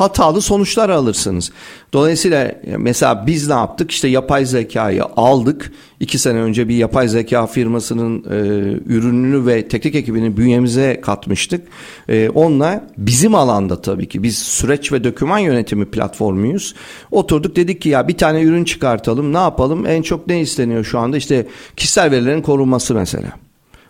[0.00, 1.52] hatalı sonuçlar alırsınız.
[1.92, 3.90] Dolayısıyla mesela biz ne yaptık?
[3.90, 5.72] İşte yapay zekayı aldık.
[6.00, 8.36] İki sene önce bir yapay zeka firmasının e,
[8.86, 11.68] ürününü ve teknik ekibini bünyemize katmıştık.
[12.08, 16.74] E, onunla bizim alanda tabii ki biz süreç ve döküman yönetimi platformuyuz.
[17.10, 19.32] Oturduk dedik ki ya bir tane ürün çıkartalım.
[19.32, 19.86] Ne yapalım?
[19.86, 21.16] En çok ne isteniyor şu anda?
[21.16, 23.32] İşte kişisel verilerin korunması mesela.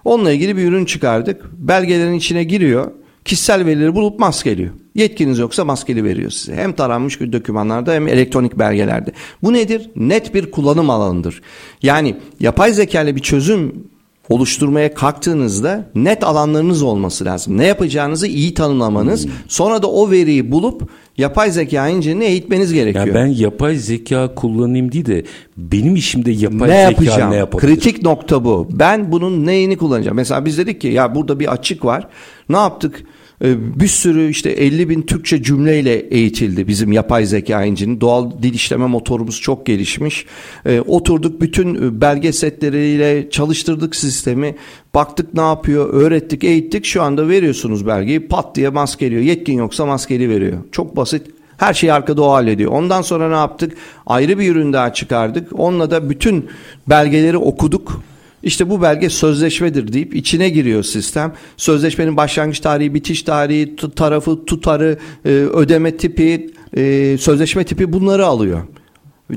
[0.05, 1.45] Onunla ilgili bir ürün çıkardık.
[1.53, 2.91] Belgelerin içine giriyor.
[3.25, 4.71] Kişisel verileri bulup maskeliyor.
[4.95, 6.55] Yetkiniz yoksa maskeli veriyor size.
[6.55, 9.13] Hem taranmış dokümanlarda hem elektronik belgelerde.
[9.43, 9.91] Bu nedir?
[9.97, 11.43] Net bir kullanım alanıdır.
[11.83, 13.90] Yani yapay zeka ile bir çözüm
[14.31, 17.59] oluşturmaya kalktığınızda net alanlarınız olması lazım.
[17.59, 23.07] Ne yapacağınızı iyi tanımlamanız, sonra da o veriyi bulup yapay zeka engine'ini eğitmeniz gerekiyor.
[23.07, 25.25] Ya ben yapay zeka kullanayım değil de
[25.57, 27.31] benim işimde yapay ne zeka yapacağım?
[27.31, 27.75] ne yapabilir?
[27.75, 28.69] Kritik nokta bu.
[28.73, 30.17] Ben bunun neyini kullanacağım?
[30.17, 32.09] Mesela biz dedik ki ya burada bir açık var.
[32.49, 33.05] Ne yaptık?
[33.45, 38.01] Ee, Bir sürü işte 50 bin Türkçe cümleyle eğitildi bizim yapay zeka engine.
[38.01, 40.27] Doğal dil işleme motorumuz çok gelişmiş.
[40.67, 44.55] Ee, oturduk bütün e, belge setleriyle çalıştırdık sistemi.
[44.95, 46.85] Baktık ne yapıyor, öğrettik, eğittik.
[46.85, 49.23] Şu anda veriyorsunuz belgeyi pat diye maskeliyor.
[49.23, 50.59] Yetkin yoksa maskeli veriyor.
[50.73, 51.27] Çok basit.
[51.57, 52.73] Her şeyi arkada o hallediyor.
[52.73, 53.77] Ondan sonra ne yaptık?
[54.07, 55.61] Ayrı bir ürün daha çıkardık.
[55.61, 56.47] Onunla da bütün
[56.89, 58.03] belgeleri okuduk.
[58.43, 61.33] İşte bu belge sözleşmedir deyip içine giriyor sistem.
[61.57, 68.63] Sözleşmenin başlangıç tarihi, bitiş tarihi, tarafı, tutarı, e, ödeme tipi, e, sözleşme tipi bunları alıyor.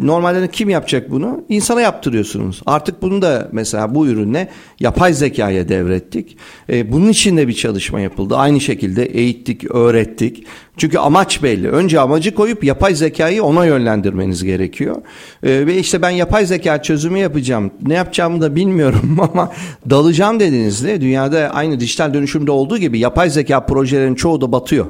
[0.02, 1.44] Normalde kim yapacak bunu?
[1.50, 2.62] İnsana yaptırıyorsunuz.
[2.66, 6.38] Artık bunu da mesela bu ürünle yapay zekaya devrettik.
[6.70, 8.36] E, bunun için de bir çalışma yapıldı.
[8.38, 10.46] Aynı şekilde eğittik, öğrettik.
[10.78, 11.70] Çünkü amaç belli.
[11.70, 14.96] Önce amacı koyup yapay zekayı ona yönlendirmeniz gerekiyor.
[15.44, 17.72] E, ve işte ben yapay zeka çözümü yapacağım.
[17.82, 19.52] Ne yapacağımı da bilmiyorum ama
[19.90, 24.86] dalacağım dediğinizde dünyada aynı dijital dönüşümde olduğu gibi yapay zeka projelerinin çoğu da batıyor.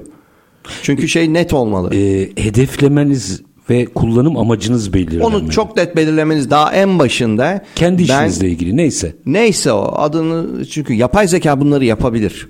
[0.81, 1.95] Çünkü şey net olmalı.
[1.95, 5.23] E, hedeflemeniz ve kullanım amacınız belirlenmeli.
[5.23, 7.61] Onu çok net belirlemeniz daha en başında.
[7.75, 9.15] Kendi işinizle ben, ilgili neyse.
[9.25, 12.47] Neyse o adını çünkü yapay zeka bunları yapabilir.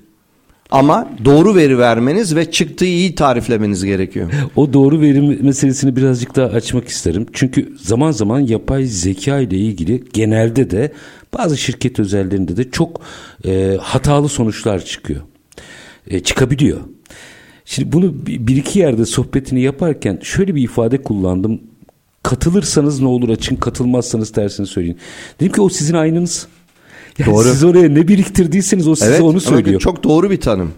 [0.72, 4.32] Ama doğru veri vermeniz ve çıktığı iyi tariflemeniz gerekiyor.
[4.56, 7.26] O doğru veri meselesini birazcık daha açmak isterim.
[7.34, 10.92] Çünkü zaman zaman yapay zeka ile ilgili genelde de
[11.38, 13.02] bazı şirket özellerinde de çok
[13.46, 15.22] e, hatalı sonuçlar çıkıyor.
[16.08, 16.80] E, çıkabiliyor.
[17.66, 21.62] Şimdi bunu bir iki yerde sohbetini yaparken şöyle bir ifade kullandım.
[22.24, 24.98] Katılırsanız ne olur açın, katılmazsanız tersini söyleyin.
[25.40, 26.48] Dedim ki o sizin aynınız.
[27.18, 27.44] Yani doğru.
[27.44, 29.80] Siz oraya ne biriktirdiyseniz o size evet, onu söylüyor.
[29.80, 30.72] Çok doğru bir tanım.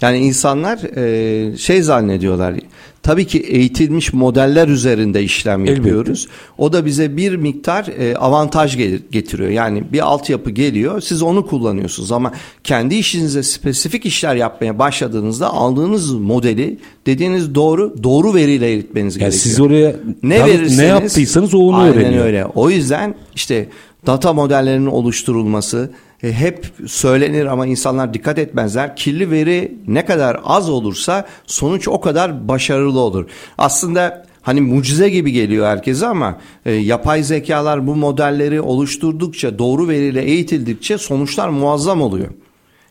[0.00, 2.54] Yani insanlar e, şey zannediyorlar.
[3.02, 6.20] Tabii ki eğitilmiş modeller üzerinde işlem yapıyoruz.
[6.20, 6.52] Elbette.
[6.58, 8.76] O da bize bir miktar e, avantaj
[9.10, 9.50] getiriyor.
[9.50, 12.32] Yani bir altyapı geliyor, siz onu kullanıyorsunuz ama
[12.64, 19.42] kendi işinize spesifik işler yapmaya başladığınızda aldığınız modeli dediğiniz doğru doğru veriyle eritmeniz yani gerekiyor.
[19.42, 22.24] Siz oraya ne verirseniz ne yaptıysanız o onu aynen öğreniyor.
[22.24, 22.44] öyle.
[22.44, 23.68] O yüzden işte
[24.06, 28.96] data modellerinin oluşturulması, hep söylenir ama insanlar dikkat etmezler.
[28.96, 33.26] Kirli veri ne kadar az olursa sonuç o kadar başarılı olur.
[33.58, 40.22] Aslında hani mucize gibi geliyor herkese ama e, yapay zekalar bu modelleri oluşturdukça doğru veriyle
[40.22, 42.28] eğitildikçe sonuçlar muazzam oluyor.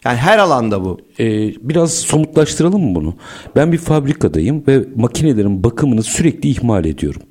[0.06, 1.00] Yani her alanda bu.
[1.20, 3.16] Ee, biraz somutlaştıralım mı bunu?
[3.56, 7.22] Ben bir fabrikadayım ve makinelerin bakımını sürekli ihmal ediyorum.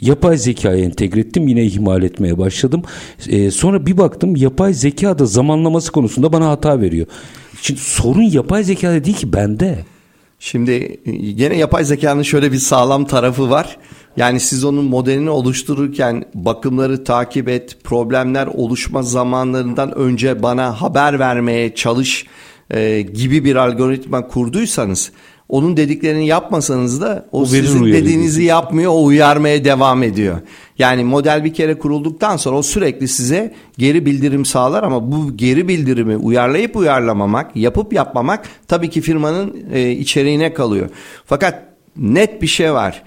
[0.00, 2.82] Yapay zekayı entegre ettim yine ihmal etmeye başladım.
[3.28, 7.06] Ee, sonra bir baktım yapay zeka da zamanlaması konusunda bana hata veriyor.
[7.62, 9.84] Şimdi sorun yapay zekada değil ki bende.
[10.38, 13.78] Şimdi yine yapay zekanın şöyle bir sağlam tarafı var.
[14.16, 21.74] Yani siz onun modelini oluştururken bakımları takip et, problemler oluşma zamanlarından önce bana haber vermeye
[21.74, 22.26] çalış
[22.70, 25.12] e, gibi bir algoritma kurduysanız
[25.52, 30.40] onun dediklerini yapmasanız da o, o sizin dediğinizi yapmıyor, o uyarmaya devam ediyor.
[30.78, 35.68] Yani model bir kere kurulduktan sonra o sürekli size geri bildirim sağlar ama bu geri
[35.68, 40.88] bildirimi uyarlayıp uyarlamamak, yapıp yapmamak tabii ki firmanın e, içeriğine kalıyor.
[41.26, 41.62] Fakat
[41.96, 43.02] net bir şey var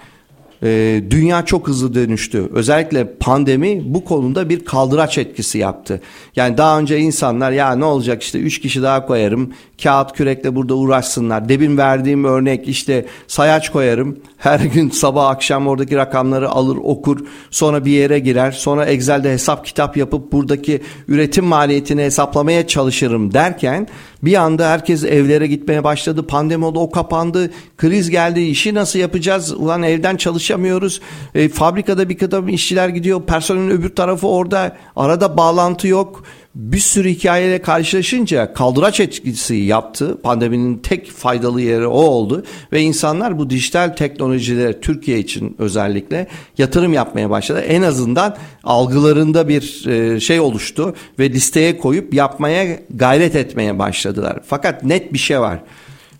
[0.63, 2.50] e, dünya çok hızlı dönüştü.
[2.54, 6.02] Özellikle pandemi bu konuda bir kaldıraç etkisi yaptı.
[6.36, 10.76] Yani daha önce insanlar ya ne olacak işte üç kişi daha koyarım kağıt kürekle burada
[10.76, 11.50] uğraşsınlar.
[11.50, 14.18] Debin verdiğim örnek işte sayaç koyarım.
[14.38, 17.26] Her gün sabah akşam oradaki rakamları alır okur.
[17.52, 18.52] Sonra bir yere girer.
[18.52, 23.88] Sonra Excel'de hesap kitap yapıp buradaki üretim maliyetini hesaplamaya çalışırım derken
[24.26, 26.28] bir anda herkes evlere gitmeye başladı.
[26.28, 27.52] Pandemi oldu o kapandı.
[27.78, 28.42] Kriz geldi.
[28.42, 29.54] işi nasıl yapacağız?
[29.54, 31.02] Ulan evden çalışamıyoruz.
[31.36, 33.22] E, fabrikada bir kadar işçiler gidiyor.
[33.22, 34.78] Personelin öbür tarafı orada.
[34.96, 36.24] Arada bağlantı yok
[36.56, 40.18] bir sürü hikayeyle karşılaşınca kaldıraç etkisi yaptı.
[40.24, 46.94] Pandeminin tek faydalı yeri o oldu ve insanlar bu dijital teknolojilere Türkiye için özellikle yatırım
[46.94, 47.60] yapmaya başladı.
[47.60, 54.39] En azından algılarında bir e, şey oluştu ve listeye koyup yapmaya gayret etmeye başladılar.
[54.46, 55.60] Fakat net bir şey var.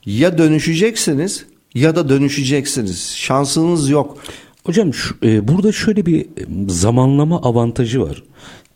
[0.06, 1.45] Ya dönüşeceksiniz
[1.76, 3.15] ya da dönüşeceksiniz.
[3.15, 4.17] Şansınız yok.
[4.63, 6.26] Hocam şu, e, burada şöyle bir
[6.67, 8.24] zamanlama avantajı var.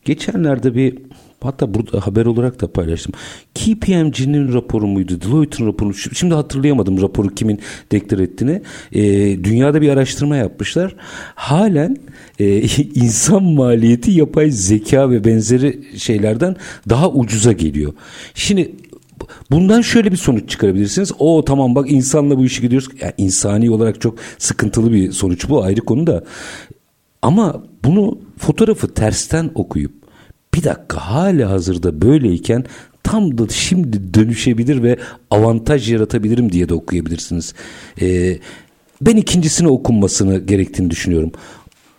[0.06, 0.98] Geçenlerde bir
[1.42, 3.14] Hatta burada haber olarak da paylaştım.
[3.56, 5.22] KPMG'nin raporu muydu?
[5.22, 5.94] Deloitte'in raporu.
[5.94, 7.60] Şimdi hatırlayamadım raporu kimin
[7.92, 8.62] deklar ettiğini.
[8.92, 9.04] E,
[9.44, 10.96] dünyada bir araştırma yapmışlar.
[11.36, 11.98] Halen
[12.40, 12.62] e,
[12.96, 16.56] insan maliyeti yapay zeka ve benzeri şeylerden
[16.90, 17.94] daha ucuza geliyor.
[18.34, 18.72] Şimdi
[19.52, 21.12] Bundan şöyle bir sonuç çıkarabilirsiniz.
[21.20, 22.90] O tamam bak insanla bu işi gidiyoruz.
[23.02, 26.24] Yani insani olarak çok sıkıntılı bir sonuç bu ayrı konu da.
[27.22, 29.99] Ama bunu fotoğrafı tersten okuyup
[30.60, 32.66] bir dakika hala hazırda böyleyken
[33.04, 34.98] tam da şimdi dönüşebilir ve
[35.32, 37.54] avantaj yaratabilirim diye de okuyabilirsiniz.
[38.02, 38.38] Ee,
[39.02, 41.32] ben ikincisini okunmasını gerektiğini düşünüyorum.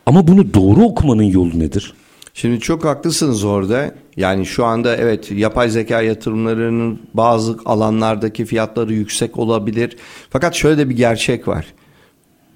[0.06, 1.94] Ama bunu doğru okumanın yolu nedir?
[2.34, 3.94] Şimdi çok haklısınız orada.
[4.16, 9.96] Yani şu anda evet yapay zeka yatırımlarının bazı alanlardaki fiyatları yüksek olabilir.
[10.30, 11.66] Fakat şöyle de bir gerçek var.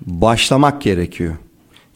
[0.01, 1.35] Başlamak gerekiyor.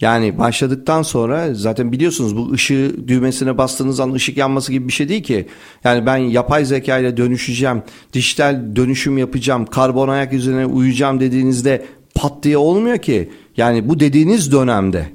[0.01, 5.09] Yani başladıktan sonra zaten biliyorsunuz bu ışığı düğmesine bastığınız an ışık yanması gibi bir şey
[5.09, 5.47] değil ki.
[5.85, 7.83] Yani ben yapay zeka ile dönüşeceğim,
[8.13, 13.31] dijital dönüşüm yapacağım, karbon ayak üzerine uyuyacağım dediğinizde pat diye olmuyor ki.
[13.57, 15.07] Yani bu dediğiniz dönemde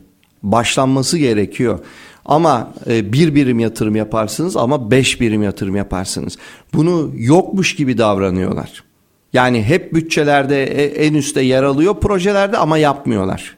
[0.44, 1.80] başlanması gerekiyor.
[2.26, 6.38] Ama e, bir birim yatırım yaparsınız ama beş birim yatırım yaparsınız.
[6.74, 8.84] Bunu yokmuş gibi davranıyorlar.
[9.34, 13.58] Yani hep bütçelerde e, en üstte yer alıyor projelerde ama yapmıyorlar.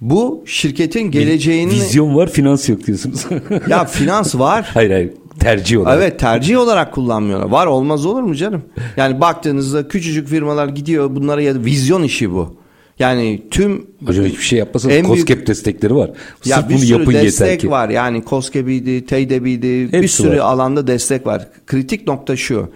[0.00, 1.70] Bu şirketin geleceğini...
[1.72, 3.26] Vizyon var finans yok diyorsunuz.
[3.68, 4.70] ya finans var.
[4.74, 5.98] hayır hayır tercih olarak.
[5.98, 7.48] Evet tercih olarak kullanmıyorlar.
[7.48, 8.62] Var olmaz olur mu canım?
[8.96, 12.56] Yani baktığınızda küçücük firmalar gidiyor bunlara ya vizyon işi bu.
[12.98, 16.10] Yani tüm Hocam hiçbir şey yapmasanız büyük- COSGAP destekleri var.
[16.44, 17.70] ya Sırf bir bunu sürü yapın destek ki.
[17.70, 17.88] var.
[17.88, 20.36] Yani COSGAP'iydi, TEYDEB'iydi bir sürü var.
[20.36, 21.48] alanda destek var.
[21.66, 22.70] Kritik nokta şu.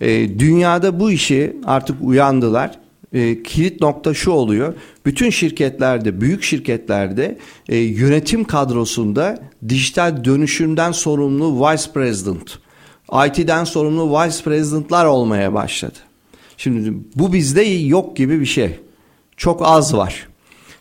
[0.00, 2.78] e, dünyada bu işi artık uyandılar.
[3.16, 4.74] E, kilit nokta şu oluyor.
[5.06, 12.58] Bütün şirketlerde, büyük şirketlerde e, yönetim kadrosunda dijital dönüşümden sorumlu vice president,
[13.26, 15.98] IT'den sorumlu vice president'lar olmaya başladı.
[16.56, 18.78] Şimdi bu bizde yok gibi bir şey.
[19.36, 20.28] Çok az var.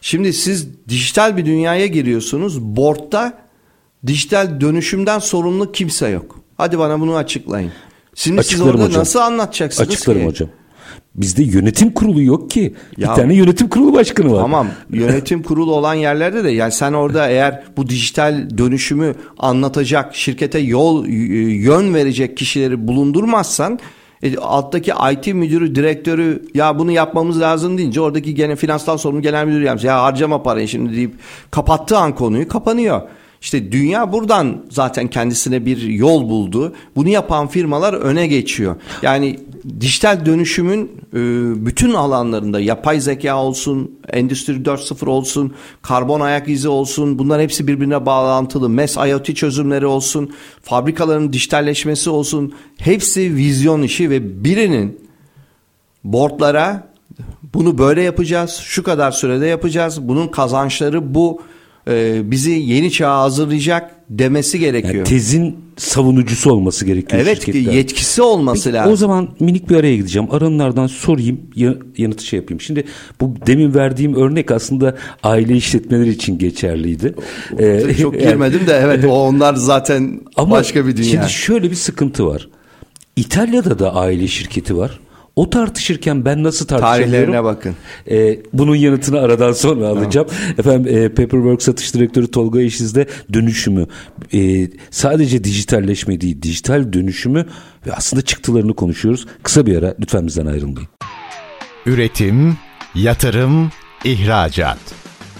[0.01, 2.61] Şimdi siz dijital bir dünyaya giriyorsunuz.
[2.61, 3.33] Board'da
[4.07, 6.39] dijital dönüşümden sorumlu kimse yok.
[6.57, 7.71] Hadi bana bunu açıklayın.
[8.15, 8.99] Şimdi siz Açıklarım orada hocam.
[8.99, 10.27] nasıl anlatacaksınız Açıklarım ki?
[10.27, 10.49] hocam.
[11.15, 12.75] Bizde yönetim kurulu yok ki.
[12.97, 14.41] Ya- bir tane yönetim kurulu başkanı var.
[14.41, 20.59] Tamam yönetim kurulu olan yerlerde de yani sen orada eğer bu dijital dönüşümü anlatacak şirkete
[20.59, 23.79] yol yön verecek kişileri bulundurmazsan
[24.23, 29.45] e, alttaki IT müdürü direktörü ya bunu yapmamız lazım deyince oradaki gene finansal sorumlu genel
[29.45, 31.13] müdür yapmış ya harcama parayı şimdi deyip
[31.51, 33.01] kapattığı an konuyu kapanıyor.
[33.41, 36.73] İşte dünya buradan zaten kendisine bir yol buldu.
[36.95, 38.75] Bunu yapan firmalar öne geçiyor.
[39.01, 39.39] Yani
[39.79, 41.19] dijital dönüşümün e,
[41.65, 48.05] bütün alanlarında yapay zeka olsun, endüstri 4.0 olsun, karbon ayak izi olsun bunlar hepsi birbirine
[48.05, 48.69] bağlantılı.
[48.69, 54.99] MES IoT çözümleri olsun, fabrikaların dijitalleşmesi olsun hepsi vizyon işi ve birinin
[56.03, 56.87] boardlara
[57.53, 61.41] bunu böyle yapacağız, şu kadar sürede yapacağız, bunun kazançları bu
[61.87, 64.95] e, bizi yeni çağa hazırlayacak demesi gerekiyor.
[64.95, 67.73] Yani tezin savunucusu olması gerekiyor evet şirketler.
[67.73, 68.93] yetkisi olması Peki, lazım.
[68.93, 70.27] O zaman minik bir araya gideceğim.
[70.31, 72.61] Aranlardan sorayım, ya- yanıtı şey yapayım.
[72.61, 72.83] Şimdi
[73.21, 77.15] bu demin verdiğim örnek aslında aile işletmeleri için geçerliydi.
[77.59, 81.09] Ee, Çok girmedim de evet o onlar zaten Ama başka bir dünya.
[81.09, 82.49] Şimdi şöyle bir sıkıntı var.
[83.15, 84.99] İtalya'da da aile şirketi var.
[85.35, 87.11] O tartışırken ben nasıl tartışamıyorum?
[87.11, 87.75] Tarihlerine bakın.
[88.11, 90.27] Ee, bunun yanıtını aradan sonra alacağım.
[90.57, 93.87] Efendim e, Paperwork satış direktörü Tolga Eşiz'de dönüşümü
[94.33, 97.45] e, sadece dijitalleşme değil dijital dönüşümü
[97.87, 99.27] ve aslında çıktılarını konuşuyoruz.
[99.43, 100.89] Kısa bir ara lütfen bizden ayrılmayın.
[101.85, 102.57] Üretim,
[102.95, 103.71] yatırım,
[104.03, 104.77] ihracat.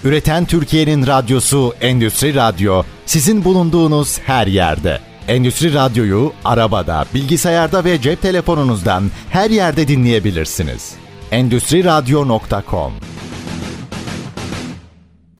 [0.04, 5.00] Üreten Türkiye'nin radyosu Endüstri Radyo sizin bulunduğunuz her yerde.
[5.28, 10.94] Endüstri Radyo'yu arabada, bilgisayarda ve cep telefonunuzdan her yerde dinleyebilirsiniz.
[11.30, 12.92] Endüstri Radyo.com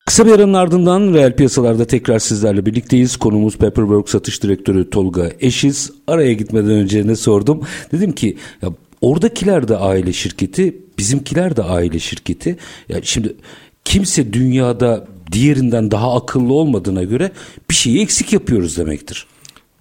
[0.05, 3.17] Kısa bir aranın ardından reel piyasalarda tekrar sizlerle birlikteyiz.
[3.17, 5.91] Konumuz Paperwork satış direktörü Tolga Eşiz.
[6.07, 7.61] Araya gitmeden önce ne sordum?
[7.91, 8.69] Dedim ki ya
[9.01, 12.57] oradakiler de aile şirketi, bizimkiler de aile şirketi.
[12.89, 13.35] Ya şimdi
[13.85, 17.31] kimse dünyada diğerinden daha akıllı olmadığına göre
[17.69, 19.27] bir şeyi eksik yapıyoruz demektir.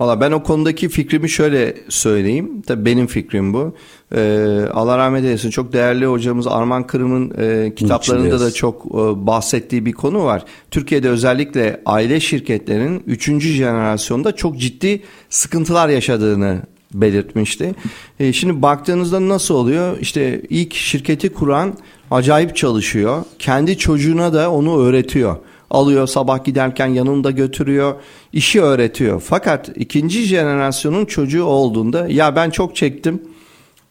[0.01, 2.63] Valla ben o konudaki fikrimi şöyle söyleyeyim.
[2.67, 3.75] Tabii benim fikrim bu.
[4.15, 9.87] Ee, Allah rahmet eylesin çok değerli hocamız Arman Kırım'ın e, kitaplarında da çok e, bahsettiği
[9.87, 10.45] bir konu var.
[10.71, 13.41] Türkiye'de özellikle aile şirketlerinin 3.
[13.41, 16.63] jenerasyonda çok ciddi sıkıntılar yaşadığını
[16.95, 17.75] belirtmişti.
[18.21, 19.99] E, şimdi baktığınızda nasıl oluyor?
[20.01, 21.75] İşte ilk şirketi kuran
[22.11, 23.25] acayip çalışıyor.
[23.39, 25.37] Kendi çocuğuna da onu öğretiyor.
[25.71, 27.95] Alıyor sabah giderken yanında götürüyor,
[28.33, 29.21] işi öğretiyor.
[29.21, 33.23] Fakat ikinci jenerasyonun çocuğu olduğunda ya ben çok çektim,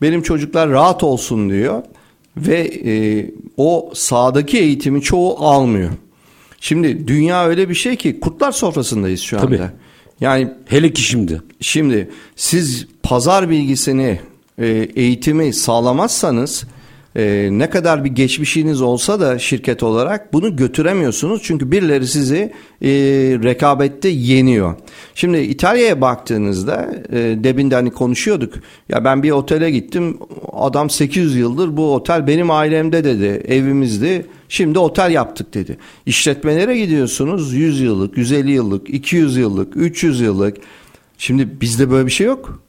[0.01, 1.83] benim çocuklar rahat olsun diyor
[2.37, 3.25] ve e,
[3.57, 5.89] o sahadaki eğitimi çoğu almıyor.
[6.59, 9.47] Şimdi dünya öyle bir şey ki kurtlar sofrasındayız şu anda.
[9.47, 9.71] Tabii.
[10.21, 11.41] Yani Hele ki şimdi.
[11.61, 14.19] Şimdi siz pazar bilgisini,
[14.57, 16.65] e, eğitimi sağlamazsanız
[17.15, 21.41] e, ne kadar bir geçmişiniz olsa da şirket olarak bunu götüremiyorsunuz.
[21.43, 22.89] Çünkü birileri sizi e,
[23.43, 24.75] rekabette yeniyor.
[25.15, 28.53] Şimdi İtalya'ya baktığınızda e, demin de hani konuşuyorduk.
[28.89, 30.17] Ya ben bir otele gittim.
[30.53, 33.43] Adam 800 yıldır bu otel benim ailemde dedi.
[33.47, 34.25] Evimizdi.
[34.49, 35.77] Şimdi otel yaptık dedi.
[36.05, 40.57] İşletmelere gidiyorsunuz 100 yıllık, 150 yıllık, 200 yıllık, 300 yıllık.
[41.17, 42.64] Şimdi bizde böyle bir şey yok.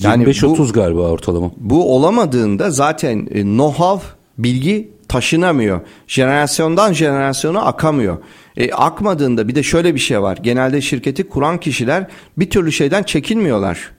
[0.00, 1.50] Yani 25-30 bu- galiba ortalama.
[1.56, 4.00] Bu olamadığında zaten e, know-how,
[4.38, 5.80] bilgi taşınamıyor.
[6.06, 8.18] Jenerasyondan jenerasyona akamıyor.
[8.56, 10.38] E, akmadığında bir de şöyle bir şey var.
[10.42, 12.06] Genelde şirketi kuran kişiler
[12.38, 13.90] bir türlü şeyden çekinmiyorlar.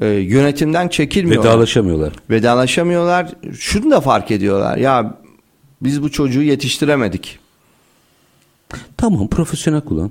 [0.00, 1.50] E, yönetimden çekilmiyorlar.
[1.50, 2.12] Vedalaşamıyorlar.
[2.30, 3.32] Vedalaşamıyorlar.
[3.58, 4.76] Şunu da fark ediyorlar.
[4.76, 5.14] Ya
[5.82, 7.38] biz bu çocuğu yetiştiremedik.
[8.96, 10.10] Tamam profesyonel kullan.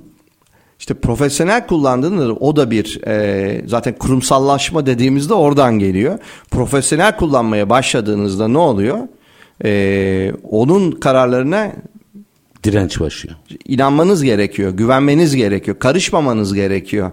[0.78, 6.18] İşte profesyonel kullandığında o da bir e, zaten kurumsallaşma dediğimizde oradan geliyor.
[6.50, 8.98] Profesyonel kullanmaya başladığınızda ne oluyor?
[9.64, 11.72] E, onun kararlarına
[12.64, 13.36] Direnç başlıyor.
[13.64, 17.10] inanmanız gerekiyor, güvenmeniz gerekiyor, karışmamanız gerekiyor.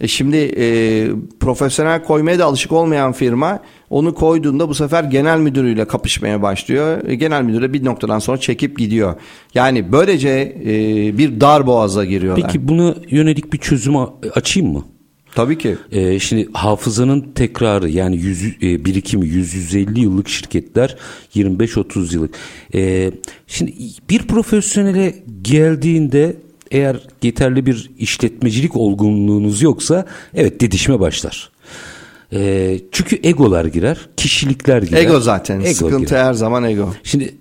[0.00, 1.08] E şimdi e,
[1.40, 7.08] profesyonel koymaya da alışık olmayan firma onu koyduğunda bu sefer genel müdürüyle kapışmaya başlıyor.
[7.08, 9.14] E, genel müdüre bir noktadan sonra çekip gidiyor.
[9.54, 10.68] Yani böylece e,
[11.18, 12.46] bir dar boğaza giriyorlar.
[12.46, 13.94] Peki buna yönelik bir çözüm
[14.34, 14.84] açayım mı?
[15.34, 15.76] Tabii ki.
[15.92, 20.96] Ee, şimdi hafızanın tekrarı yani yüz, e, birikimi 100-150 yıllık şirketler
[21.34, 22.34] 25-30 yıllık.
[22.74, 23.10] Ee,
[23.46, 23.74] şimdi
[24.10, 26.36] bir profesyonele geldiğinde
[26.74, 30.04] eğer yeterli bir işletmecilik olgunluğunuz yoksa
[30.34, 31.50] evet didişme başlar.
[32.32, 34.98] Ee, çünkü egolar girer, kişilikler girer.
[34.98, 35.60] Ego zaten.
[35.60, 36.24] Ego Sıkıntı girer.
[36.24, 36.94] her zaman ego.
[37.02, 37.34] Şimdi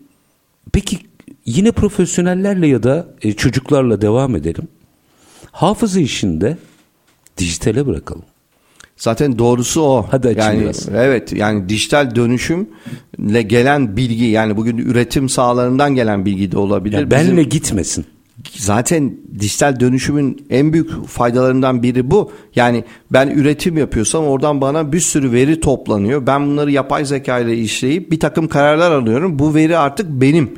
[0.73, 0.97] peki
[1.45, 4.67] yine profesyonellerle ya da e, çocuklarla devam edelim.
[5.51, 6.57] Hafıza işinde
[7.37, 8.23] dijitale bırakalım.
[8.97, 10.05] Zaten doğrusu o.
[10.11, 10.89] Hadi açın yani biraz.
[10.89, 16.97] evet yani dijital dönüşümle gelen bilgi yani bugün üretim sahalarından gelen bilgi de olabilir.
[16.97, 18.05] Yani benle Bizim- gitmesin.
[18.51, 22.31] Zaten dijital dönüşümün en büyük faydalarından biri bu.
[22.55, 26.27] Yani ben üretim yapıyorsam oradan bana bir sürü veri toplanıyor.
[26.27, 29.39] Ben bunları yapay zeka ile işleyip bir takım kararlar alıyorum.
[29.39, 30.53] Bu veri artık benim.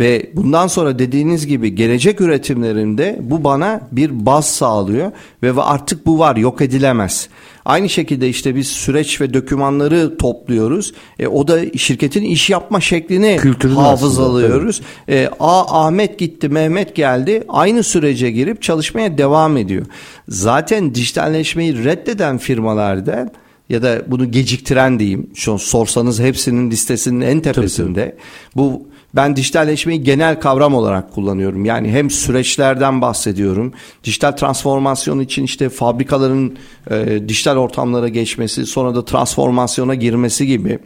[0.00, 5.12] Ve bundan sonra dediğiniz gibi gelecek üretimlerinde bu bana bir baz sağlıyor
[5.42, 7.28] ve artık bu var yok edilemez.
[7.64, 10.94] Aynı şekilde işte biz süreç ve dokümanları topluyoruz.
[11.18, 14.80] E, o da şirketin iş yapma şeklini Kültürünü hafızalıyoruz.
[15.08, 17.44] E, A Ahmet gitti, Mehmet geldi.
[17.48, 19.86] Aynı sürece girip çalışmaya devam ediyor.
[20.28, 23.32] Zaten dijitalleşmeyi reddeden firmalarda
[23.68, 25.30] ya da bunu geciktiren diyeyim.
[25.34, 28.16] Şu an sorsanız hepsinin listesinin en tepesinde.
[28.56, 31.64] Bu ben dijitalleşmeyi genel kavram olarak kullanıyorum.
[31.64, 33.72] Yani hem süreçlerden bahsediyorum.
[34.04, 36.56] Dijital transformasyon için işte fabrikaların
[36.90, 40.78] e, dijital ortamlara geçmesi, sonra da transformasyona girmesi gibi.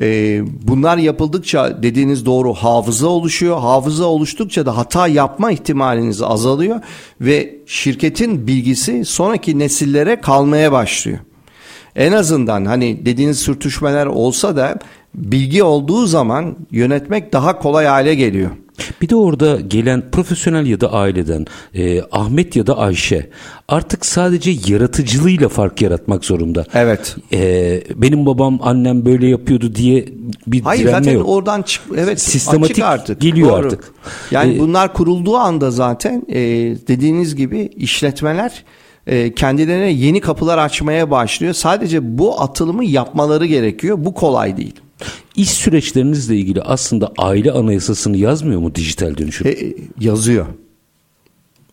[0.00, 3.58] E, bunlar yapıldıkça dediğiniz doğru hafıza oluşuyor.
[3.58, 6.80] Hafıza oluştukça da hata yapma ihtimaliniz azalıyor
[7.20, 11.18] ve şirketin bilgisi sonraki nesillere kalmaya başlıyor.
[11.96, 14.78] En azından hani dediğiniz sürtüşmeler olsa da
[15.16, 18.50] bilgi olduğu zaman yönetmek daha kolay hale geliyor.
[19.02, 23.30] Bir de orada gelen profesyonel ya da aileden e, Ahmet ya da Ayşe
[23.68, 26.64] artık sadece yaratıcılığıyla fark yaratmak zorunda.
[26.74, 27.16] Evet.
[27.32, 30.08] E, benim babam annem böyle yapıyordu diye
[30.46, 31.28] bir Hayır direnme zaten yok.
[31.28, 33.20] oradan çık evet Sistematik artık.
[33.20, 33.92] geliyor artık.
[34.30, 36.38] Yani Ee, bunlar kurulduğu anda zaten e,
[36.88, 38.64] dediğiniz gibi işletmeler
[39.06, 41.54] e, kendilerine yeni kapılar açmaya başlıyor.
[41.54, 43.96] Sadece bu atılımı yapmaları gerekiyor.
[44.00, 44.74] Bu kolay değil.
[45.36, 49.46] İş süreçlerinizle ilgili aslında aile anayasasını yazmıyor mu dijital dönüşüm?
[49.46, 50.46] E, e, yazıyor.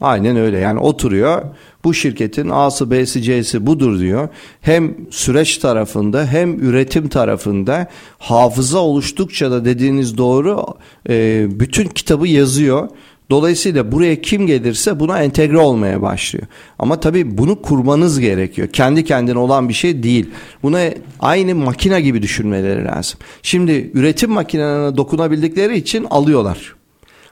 [0.02, 1.42] Aynen öyle yani oturuyor
[1.84, 4.30] bu şirketin A'sı B'si C'si budur diyor.
[4.62, 10.66] Hem süreç tarafında hem üretim tarafında hafıza oluştukça da dediğiniz doğru
[11.10, 12.90] e, bütün kitabı yazıyor.
[13.30, 16.48] Dolayısıyla buraya kim gelirse buna entegre olmaya başlıyor.
[16.80, 18.68] Ama tabii bunu kurmanız gerekiyor.
[18.68, 20.30] Kendi kendine olan bir şey değil.
[20.64, 20.82] Buna
[21.20, 23.20] aynı makine gibi düşünmeleri lazım.
[23.42, 26.76] Şimdi üretim makinelerine dokunabildikleri için alıyorlar.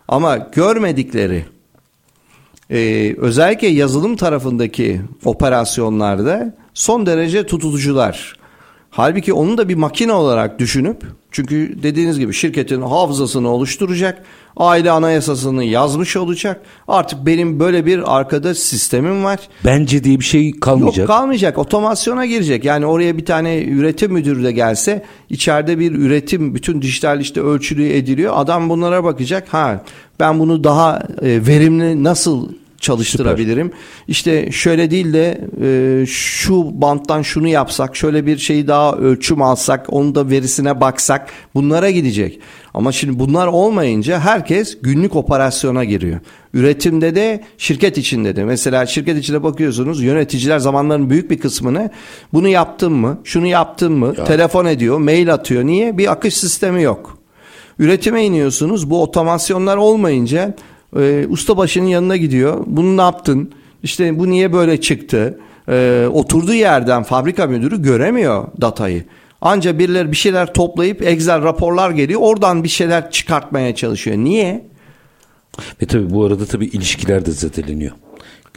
[0.07, 1.45] Ama görmedikleri
[2.71, 8.40] ee, özellikle yazılım tarafındaki operasyonlarda son derece tutucular.
[8.91, 14.23] Halbuki onu da bir makine olarak düşünüp çünkü dediğiniz gibi şirketin hafızasını oluşturacak,
[14.57, 16.61] aile anayasasını yazmış olacak.
[16.87, 19.39] Artık benim böyle bir arkada sistemim var.
[19.65, 20.97] Bence diye bir şey kalmayacak.
[20.97, 21.57] Yok kalmayacak.
[21.57, 22.65] Otomasyona girecek.
[22.65, 27.89] Yani oraya bir tane üretim müdürü de gelse içeride bir üretim bütün dijital işte ölçülüğü
[27.89, 28.33] ediliyor.
[28.35, 29.53] Adam bunlara bakacak.
[29.53, 29.83] Ha
[30.19, 32.49] ben bunu daha e, verimli nasıl
[32.81, 33.71] çalıştırabilirim.
[34.07, 39.85] İşte şöyle değil de e, şu banttan şunu yapsak, şöyle bir şeyi daha ölçüm alsak,
[39.89, 42.39] onun da verisine baksak bunlara gidecek.
[42.73, 46.19] Ama şimdi bunlar olmayınca herkes günlük operasyona giriyor.
[46.53, 48.45] Üretimde de şirket içinde de.
[48.45, 51.89] Mesela şirket içinde bakıyorsunuz yöneticiler zamanların büyük bir kısmını
[52.33, 55.63] bunu yaptın mı, şunu yaptın mı, telefon ediyor, mail atıyor.
[55.63, 55.97] Niye?
[55.97, 57.17] Bir akış sistemi yok.
[57.79, 58.89] Üretime iniyorsunuz.
[58.89, 60.55] Bu otomasyonlar olmayınca
[60.99, 62.63] e, ustabaşının yanına gidiyor.
[62.67, 63.51] Bunu ne yaptın?
[63.83, 65.39] İşte bu niye böyle çıktı?
[65.69, 69.03] E, oturduğu yerden fabrika müdürü göremiyor datayı.
[69.41, 72.21] Anca birileri bir şeyler toplayıp Excel raporlar geliyor.
[72.23, 74.17] Oradan bir şeyler çıkartmaya çalışıyor.
[74.17, 74.65] Niye?
[75.81, 77.91] Ve tabii bu arada tabii ilişkiler de zedeleniyor.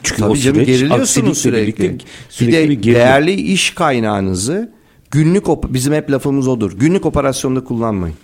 [0.03, 1.99] Çünkü tabii o canım süreç, geriliyorsunuz sürekli.
[2.28, 2.49] sürekli.
[2.49, 4.72] Bir de bir değerli iş kaynağınızı
[5.11, 6.72] günlük bizim hep lafımız odur.
[6.72, 8.16] Günlük operasyonda kullanmayın.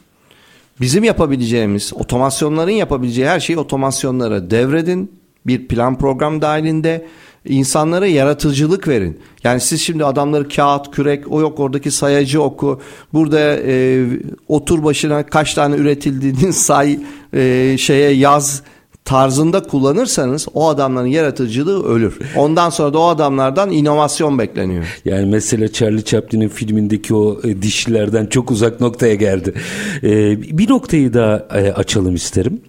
[0.81, 5.21] Bizim yapabileceğimiz, otomasyonların yapabileceği her şeyi otomasyonlara devredin.
[5.47, 7.07] Bir plan program dahilinde
[7.45, 9.19] insanlara yaratıcılık verin.
[9.45, 12.81] Yani siz şimdi adamları kağıt, kürek, o yok oradaki sayacı oku.
[13.13, 14.05] Burada e,
[14.49, 16.99] otur başına kaç tane üretildiğini say,
[17.35, 18.63] e, şeye yaz
[19.11, 22.19] tarzında kullanırsanız o adamların yaratıcılığı ölür.
[22.37, 25.01] Ondan sonra da o adamlardan inovasyon bekleniyor.
[25.05, 29.55] Yani mesela Charlie Chaplin'in filmindeki o e, dişlilerden çok uzak noktaya geldi.
[30.03, 32.61] E, bir noktayı daha e, açalım isterim.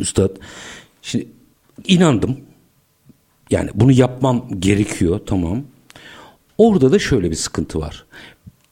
[0.00, 0.30] Üstad.
[1.02, 1.28] Şimdi
[1.88, 2.36] inandım.
[3.50, 5.62] Yani bunu yapmam gerekiyor tamam.
[6.58, 8.04] Orada da şöyle bir sıkıntı var.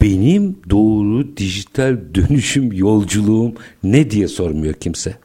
[0.02, 5.21] Benim doğru dijital dönüşüm yolculuğum ne diye sormuyor kimse.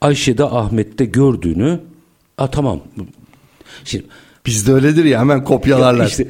[0.00, 1.80] Ayşe'de Ahmet'te gördüğünü
[2.38, 2.80] a tamam.
[3.84, 4.04] Şimdi
[4.46, 6.06] bizde öyledir ya hemen kopyalarlar.
[6.06, 6.28] İşte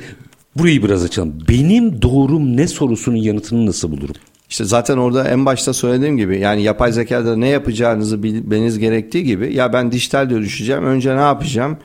[0.56, 1.34] burayı biraz açalım.
[1.48, 4.14] Benim doğrum ne sorusunun yanıtını nasıl bulurum?
[4.50, 9.54] İşte zaten orada en başta söylediğim gibi yani yapay zekada ne yapacağınızı bilmeniz gerektiği gibi
[9.54, 11.78] ya ben dijital dönüşeceğim önce ne yapacağım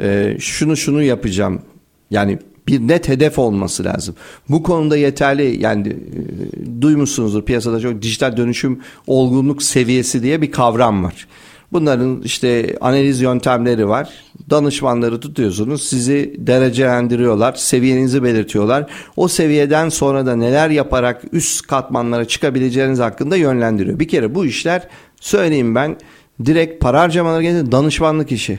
[0.00, 1.62] ee, şunu şunu yapacağım
[2.10, 2.38] yani
[2.68, 4.14] bir net hedef olması lazım.
[4.48, 11.04] Bu konuda yeterli yani e, duymuşsunuzdur piyasada çok dijital dönüşüm olgunluk seviyesi diye bir kavram
[11.04, 11.26] var.
[11.72, 14.08] Bunların işte analiz yöntemleri var.
[14.50, 15.88] Danışmanları tutuyorsunuz.
[15.88, 17.54] Sizi derecelendiriyorlar.
[17.54, 18.90] Seviyenizi belirtiyorlar.
[19.16, 23.98] O seviyeden sonra da neler yaparak üst katmanlara çıkabileceğiniz hakkında yönlendiriyor.
[23.98, 24.88] Bir kere bu işler
[25.20, 25.96] söyleyeyim ben
[26.44, 28.58] direkt para harcamaları gelince danışmanlık işi.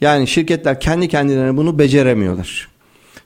[0.00, 2.71] Yani şirketler kendi kendilerine bunu beceremiyorlar.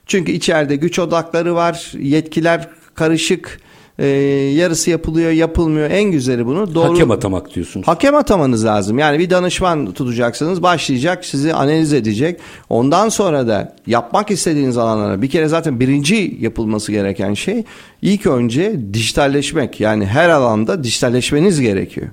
[0.07, 3.59] Çünkü içeride güç odakları var, yetkiler karışık,
[3.99, 4.07] e,
[4.55, 5.91] yarısı yapılıyor, yapılmıyor.
[5.91, 7.87] En güzeli bunu doğru hakem atamak diyorsunuz.
[7.87, 8.99] Hakem atamanız lazım.
[8.99, 12.39] Yani bir danışman tutacaksınız, başlayacak, sizi analiz edecek.
[12.69, 17.63] Ondan sonra da yapmak istediğiniz alanlara bir kere zaten birinci yapılması gereken şey
[18.01, 19.79] ilk önce dijitalleşmek.
[19.79, 22.07] Yani her alanda dijitalleşmeniz gerekiyor.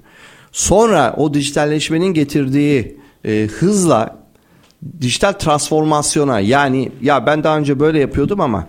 [0.53, 4.24] Sonra o dijitalleşmenin getirdiği e, hızla
[5.01, 8.67] dijital transformasyona yani ya ben daha önce böyle yapıyordum ama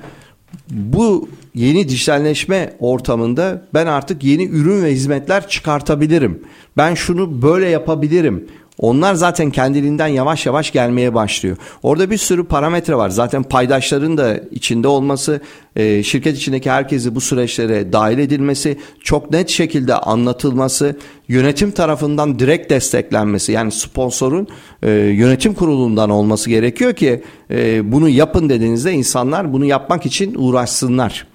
[0.72, 6.43] bu yeni dijitalleşme ortamında ben artık yeni ürün ve hizmetler çıkartabilirim.
[6.78, 8.47] Ben şunu böyle yapabilirim.
[8.80, 11.57] Onlar zaten kendiliğinden yavaş yavaş gelmeye başlıyor.
[11.84, 13.09] Orada bir sürü parametre var.
[13.09, 15.41] Zaten paydaşların da içinde olması,
[15.76, 20.95] e, şirket içindeki herkesi bu süreçlere dahil edilmesi, çok net şekilde anlatılması,
[21.28, 23.51] yönetim tarafından direkt desteklenmesi.
[23.51, 24.47] Yani sponsorun
[24.84, 31.28] e, yönetim kurulundan olması gerekiyor ki e, bunu yapın dediğinizde insanlar bunu yapmak için uğraşsınlar.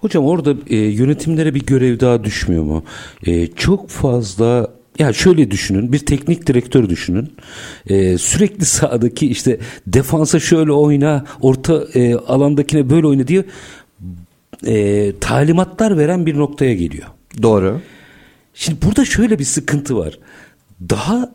[0.00, 2.84] Hocam orada e, yönetimlere bir görev daha düşmüyor mu?
[3.26, 7.32] E, çok fazla ya şöyle düşünün bir teknik direktör düşünün
[7.86, 13.44] ee, sürekli sahadaki işte defansa şöyle oyna orta e, alandakine böyle oyna diye
[14.66, 17.06] e, talimatlar veren bir noktaya geliyor.
[17.42, 17.80] Doğru.
[18.54, 20.18] Şimdi burada şöyle bir sıkıntı var.
[20.80, 21.32] Daha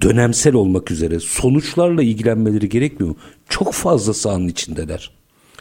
[0.00, 3.16] dönemsel olmak üzere sonuçlarla ilgilenmeleri gerekmiyor mu?
[3.48, 5.10] Çok fazla sahanın içindeler.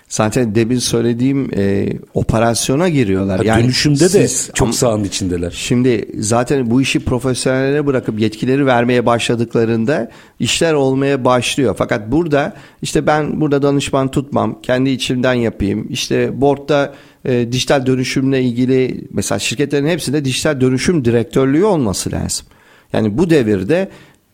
[0.07, 3.39] Zaten demin söylediğim e, operasyona giriyorlar.
[3.39, 5.51] Yani dönüşümde de çok sahanın içindeler.
[5.51, 11.75] Şimdi zaten bu işi profesyonellere bırakıp yetkileri vermeye başladıklarında işler olmaya başlıyor.
[11.77, 15.87] Fakat burada işte ben burada danışman tutmam, kendi içimden yapayım.
[15.89, 16.93] İşte board'da
[17.25, 22.45] e, dijital dönüşümle ilgili mesela şirketlerin hepsinde dijital dönüşüm direktörlüğü olması lazım.
[22.93, 23.89] Yani bu devirde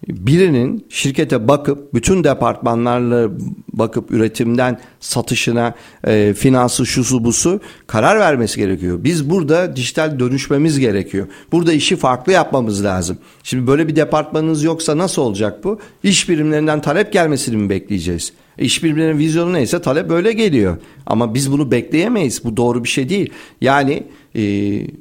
[0.08, 3.30] birinin şirkete bakıp bütün departmanlarla
[3.74, 5.76] bakıp üretimden satışına
[6.08, 9.04] e, finansı şusu busu karar vermesi gerekiyor.
[9.04, 11.28] Biz burada dijital dönüşmemiz gerekiyor.
[11.52, 13.18] Burada işi farklı yapmamız lazım.
[13.44, 15.80] Şimdi böyle bir departmanınız yoksa nasıl olacak bu?
[16.04, 18.34] İş birimlerinden talep gelmesini mi bekleyeceğiz?
[18.58, 20.78] İş birimlerinin vizyonu neyse talep böyle geliyor.
[21.06, 22.44] Ama biz bunu bekleyemeyiz.
[22.44, 23.30] Bu doğru bir şey değil.
[23.62, 24.04] Yani
[24.36, 24.42] e,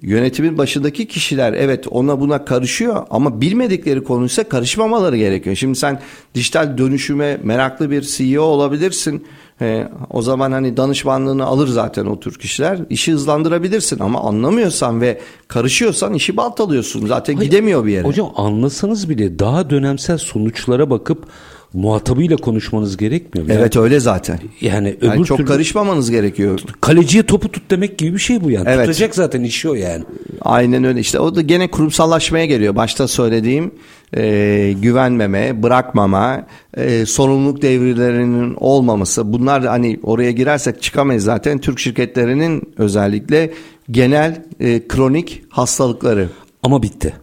[0.02, 5.56] yönetimin başındaki kişiler evet ona buna karışıyor ama bilmedikleri konuysa karışmamaları gerekiyor.
[5.56, 6.00] Şimdi sen
[6.34, 9.26] dijital dönüşüme meraklı bir CEO olabilirsin.
[9.60, 12.78] E, o zaman hani danışmanlığını alır zaten o tür kişiler.
[12.90, 17.06] İşi hızlandırabilirsin ama anlamıyorsan ve karışıyorsan işi baltalıyorsun.
[17.06, 18.06] Zaten Hayır, gidemiyor bir yere.
[18.06, 21.26] Hocam anlasanız bile daha dönemsel sonuçlara bakıp
[21.72, 23.46] muhatabıyla konuşmanız gerekmiyor.
[23.46, 23.54] mu?
[23.56, 24.38] Evet öyle zaten.
[24.60, 26.60] Yani öbür Yani çok türlü karışmamanız gerekiyor.
[26.80, 28.68] kaleciye topu tut demek gibi bir şey bu yani.
[28.68, 28.86] Evet.
[28.86, 30.04] Tutacak zaten işi o yani.
[30.40, 32.76] Aynen öyle işte o da gene kurumsallaşmaya geliyor.
[32.76, 33.70] Başta söylediğim
[34.16, 36.46] e, güvenmeme, bırakmama,
[36.76, 39.32] e, sorumluluk devrilerinin olmaması.
[39.32, 41.58] Bunlar hani oraya girersek çıkamayız zaten.
[41.58, 43.50] Türk şirketlerinin özellikle
[43.90, 46.28] genel e, kronik hastalıkları.
[46.62, 47.14] Ama bitti.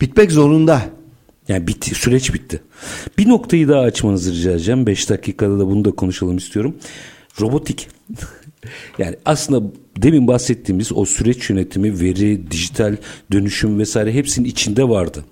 [0.00, 0.82] Bitmek zorunda.
[1.50, 2.60] Yani bitti, süreç bitti.
[3.18, 4.86] Bir noktayı daha açmanızı rica edeceğim.
[4.86, 6.76] 5 dakikada da bunu da konuşalım istiyorum.
[7.40, 7.88] Robotik.
[8.98, 12.96] yani aslında demin bahsettiğimiz o süreç yönetimi, veri, dijital
[13.32, 15.24] dönüşüm vesaire hepsinin içinde vardı.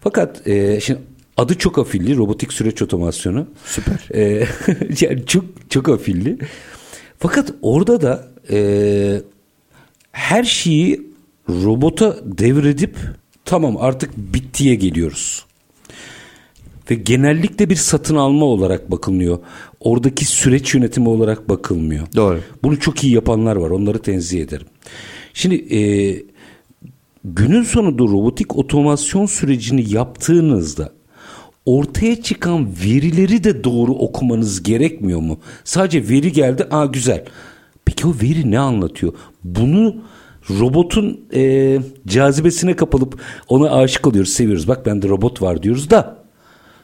[0.00, 1.00] Fakat e, şimdi
[1.36, 3.46] adı çok afilli robotik süreç otomasyonu.
[3.64, 4.08] Süper.
[4.14, 4.46] E,
[5.00, 6.38] yani çok çok afilli.
[7.18, 9.20] Fakat orada da e,
[10.12, 11.12] her şeyi
[11.48, 12.96] robota devredip
[13.52, 15.44] tamam artık bittiye geliyoruz.
[16.90, 19.38] Ve genellikle bir satın alma olarak bakılmıyor.
[19.80, 22.06] Oradaki süreç yönetimi olarak bakılmıyor.
[22.16, 22.40] Doğru.
[22.62, 23.70] Bunu çok iyi yapanlar var.
[23.70, 24.66] Onları tenzih ederim.
[25.34, 25.80] Şimdi e,
[27.24, 30.92] günün sonunda robotik otomasyon sürecini yaptığınızda
[31.66, 35.38] ortaya çıkan verileri de doğru okumanız gerekmiyor mu?
[35.64, 37.24] Sadece veri geldi, aa güzel.
[37.84, 39.12] Peki o veri ne anlatıyor?
[39.44, 39.96] Bunu
[40.50, 44.68] robotun e, cazibesine kapılıp ona aşık oluyoruz, seviyoruz.
[44.68, 46.22] Bak bende robot var diyoruz da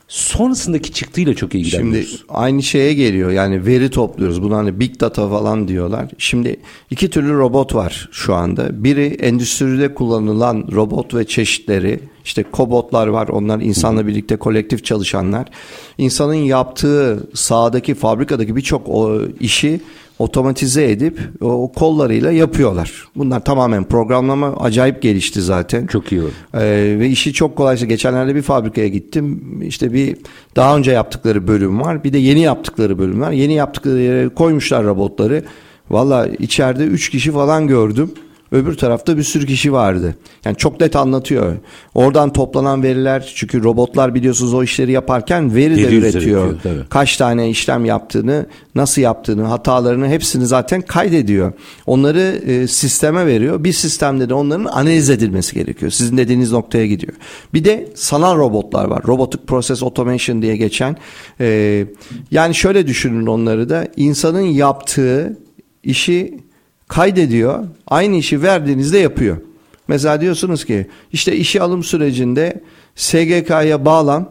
[0.08, 2.24] sonrasındaki çıktığıyla çok Şimdi ilgileniyoruz.
[2.28, 4.42] aynı şeye geliyor yani veri topluyoruz.
[4.42, 6.10] Buna hani big data falan diyorlar.
[6.18, 8.84] Şimdi iki türlü robot var şu anda.
[8.84, 12.00] Biri endüstride kullanılan robot ve çeşitleri.
[12.24, 13.28] İşte kobotlar var.
[13.28, 15.48] Onlar insanla birlikte kolektif çalışanlar.
[15.98, 18.88] İnsanın yaptığı sahadaki fabrikadaki birçok
[19.40, 19.80] işi
[20.18, 23.08] otomatize edip o kollarıyla yapıyorlar.
[23.16, 25.86] Bunlar tamamen programlama acayip gelişti zaten.
[25.86, 26.30] Çok iyi oldu.
[26.54, 29.42] Ee, ve işi çok kolaysa geçenlerde bir fabrikaya gittim.
[29.62, 30.16] İşte bir
[30.56, 32.04] daha önce yaptıkları bölüm var.
[32.04, 33.32] Bir de yeni yaptıkları bölüm var.
[33.32, 35.44] Yeni yaptıkları yere koymuşlar robotları.
[35.90, 38.10] Valla içeride 3 kişi falan gördüm.
[38.52, 40.14] Öbür tarafta bir sürü kişi vardı.
[40.44, 41.56] Yani çok net anlatıyor.
[41.94, 46.80] Oradan toplanan veriler çünkü robotlar biliyorsunuz o işleri yaparken veri de üretiyor, tabii.
[46.90, 51.52] Kaç tane işlem yaptığını, nasıl yaptığını, hatalarını hepsini zaten kaydediyor.
[51.86, 53.64] Onları e, sisteme veriyor.
[53.64, 55.90] Bir sistemde de onların analiz edilmesi gerekiyor.
[55.90, 57.12] Sizin dediğiniz noktaya gidiyor.
[57.54, 59.02] Bir de sanal robotlar var.
[59.06, 60.96] Robotic Process Automation diye geçen.
[61.40, 61.86] E,
[62.30, 63.88] yani şöyle düşünün onları da.
[63.96, 65.36] insanın yaptığı
[65.82, 66.47] işi
[66.88, 67.64] kaydediyor.
[67.86, 69.36] Aynı işi verdiğinizde yapıyor.
[69.88, 72.62] Mesela diyorsunuz ki işte işe alım sürecinde
[72.96, 74.28] SGK'ya bağlan,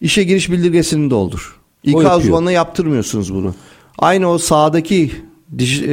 [0.00, 1.60] işe giriş bildirgesini doldur.
[1.84, 1.94] İK
[2.24, 3.54] uzmanına yaptırmıyorsunuz bunu.
[3.98, 5.12] Aynı o sahadaki
[5.56, 5.86] dij-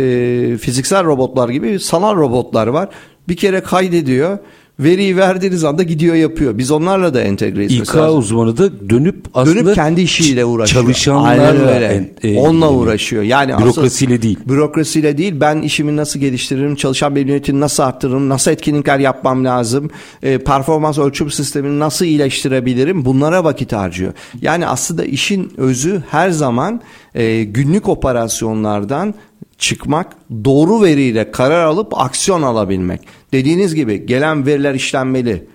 [0.54, 2.90] e, fiziksel robotlar gibi sanal robotlar var.
[3.30, 4.38] Bir kere kaydediyor.
[4.80, 6.58] Veriyi verdiğiniz anda gidiyor yapıyor.
[6.58, 7.72] Biz onlarla da entegreyiz.
[7.72, 10.84] İK Mesela uzmanı da dönüp aslında dönüp kendi işiyle uğraşıyor.
[10.84, 11.86] Çalışanlarla öyle.
[12.24, 13.24] en- e, Onunla uğraşıyor.
[13.24, 14.40] Yani Bürokrasiyle asıl- değil.
[14.48, 15.34] Bürokrasiyle değil.
[15.40, 19.90] Ben işimi nasıl geliştiririm, çalışan memnuniyetini nasıl arttırırım, nasıl etkinlikler yapmam lazım,
[20.24, 24.14] e, performans ölçüm sistemini nasıl iyileştirebilirim bunlara vakit harcıyor.
[24.42, 26.82] Yani aslında işin özü her zaman
[27.16, 29.14] e, günlük operasyonlardan
[29.58, 33.02] çıkmak, doğru veriyle karar alıp aksiyon alabilmek.
[33.34, 35.48] Dediğiniz gibi gelen veriler işlenmeli.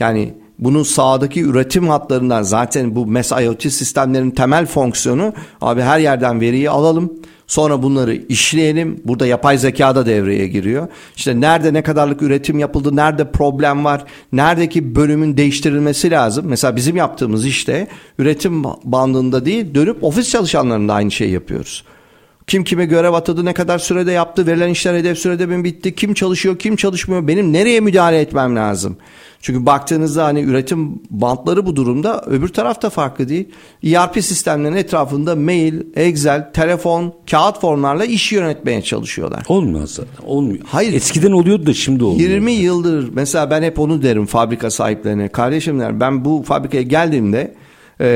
[0.00, 6.40] Yani bunun sağdaki üretim hatlarından zaten bu MES IoT sistemlerin temel fonksiyonu abi her yerden
[6.40, 7.12] veriyi alalım.
[7.46, 9.00] Sonra bunları işleyelim.
[9.04, 10.88] Burada yapay zeka da devreye giriyor.
[11.16, 16.46] İşte nerede ne kadarlık üretim yapıldı, nerede problem var, neredeki bölümün değiştirilmesi lazım.
[16.48, 17.86] Mesela bizim yaptığımız işte
[18.18, 21.84] üretim bandında değil, dönüp ofis çalışanlarında aynı şeyi yapıyoruz.
[22.46, 26.14] Kim kime görev atadı, ne kadar sürede yaptı, verilen işler hedef sürede mi bitti, kim
[26.14, 28.96] çalışıyor, kim çalışmıyor, benim nereye müdahale etmem lazım?
[29.40, 33.48] Çünkü baktığınızda hani üretim bantları bu durumda öbür tarafta farklı değil.
[33.82, 39.42] ERP sistemlerinin etrafında mail, Excel, telefon, kağıt formlarla iş yönetmeye çalışıyorlar.
[39.48, 40.26] Olmuyor zaten.
[40.26, 40.64] Olmuyor.
[40.66, 40.92] Hayır.
[40.92, 42.30] Eskiden oluyordu da şimdi olmuyor.
[42.30, 45.28] 20 yıldır mesela ben hep onu derim fabrika sahiplerine.
[45.28, 47.54] Kardeşim der ben bu fabrikaya geldiğimde
[48.00, 48.06] e,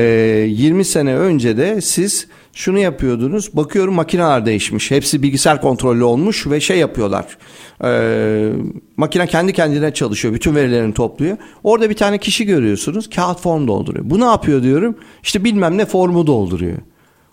[0.49, 3.49] 20 sene önce de siz şunu yapıyordunuz.
[3.53, 4.91] Bakıyorum makineler değişmiş.
[4.91, 7.37] Hepsi bilgisayar kontrollü olmuş ve şey yapıyorlar.
[7.83, 8.51] E,
[8.97, 10.33] makine kendi kendine çalışıyor.
[10.33, 11.37] Bütün verilerini topluyor.
[11.63, 13.09] Orada bir tane kişi görüyorsunuz.
[13.09, 14.09] Kağıt form dolduruyor.
[14.09, 14.95] Bu ne yapıyor diyorum.
[15.23, 16.77] İşte bilmem ne formu dolduruyor.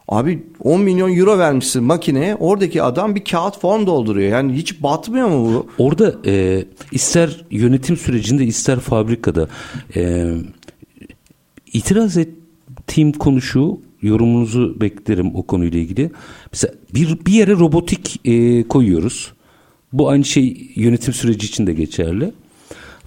[0.09, 2.37] Abi 10 milyon euro vermişsin makineye.
[2.37, 4.31] Oradaki adam bir kağıt form dolduruyor.
[4.31, 5.67] Yani hiç batmıyor mu bu?
[5.85, 9.49] Orada e, ister yönetim sürecinde ister fabrikada
[9.97, 10.33] e,
[11.73, 16.11] itiraz ettiğim konu şu yorumunuzu beklerim o konuyla ilgili.
[16.53, 19.32] Mesela bir, bir yere robotik e, koyuyoruz.
[19.92, 22.32] Bu aynı şey yönetim süreci için de geçerli.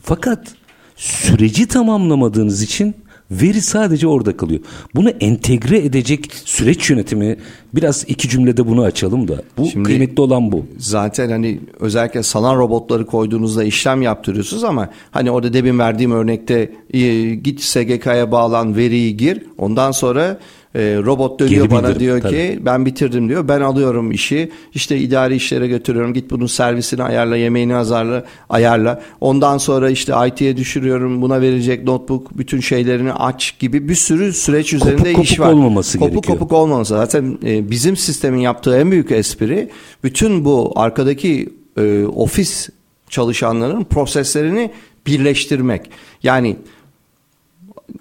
[0.03, 0.55] Fakat
[0.95, 2.95] süreci tamamlamadığınız için
[3.31, 4.59] Veri sadece orada kalıyor.
[4.95, 7.37] Bunu entegre edecek süreç yönetimi
[7.75, 9.41] biraz iki cümlede bunu açalım da.
[9.57, 10.65] Bu Şimdi, kıymetli olan bu.
[10.77, 17.35] Zaten hani özellikle salan robotları koyduğunuzda işlem yaptırıyorsunuz ama hani orada demin verdiğim örnekte e,
[17.35, 19.43] git SGK'ya bağlan veriyi gir.
[19.57, 20.39] Ondan sonra
[20.75, 22.33] e, robot dönüyor Geri bana diyor tabii.
[22.33, 23.47] ki ben bitirdim diyor.
[23.47, 24.51] Ben alıyorum işi.
[24.73, 26.13] işte idari işlere götürüyorum.
[26.13, 29.01] Git bunun servisini ayarla, yemeğini azarla, ayarla.
[29.21, 31.21] Ondan sonra işte IT'ye düşürüyorum.
[31.21, 35.51] Buna verecek notebook, bütün şeylerini aç gibi bir sürü süreç üzerinde kopuk, iş var.
[35.53, 36.39] olmaması kopuk, gerekiyor.
[36.39, 36.93] Kopuk olmaması.
[36.93, 39.69] Zaten e, bizim sistemin yaptığı en büyük espri
[40.03, 42.69] bütün bu arkadaki e, ofis
[43.09, 44.71] çalışanların proseslerini
[45.07, 45.89] birleştirmek.
[46.23, 46.55] Yani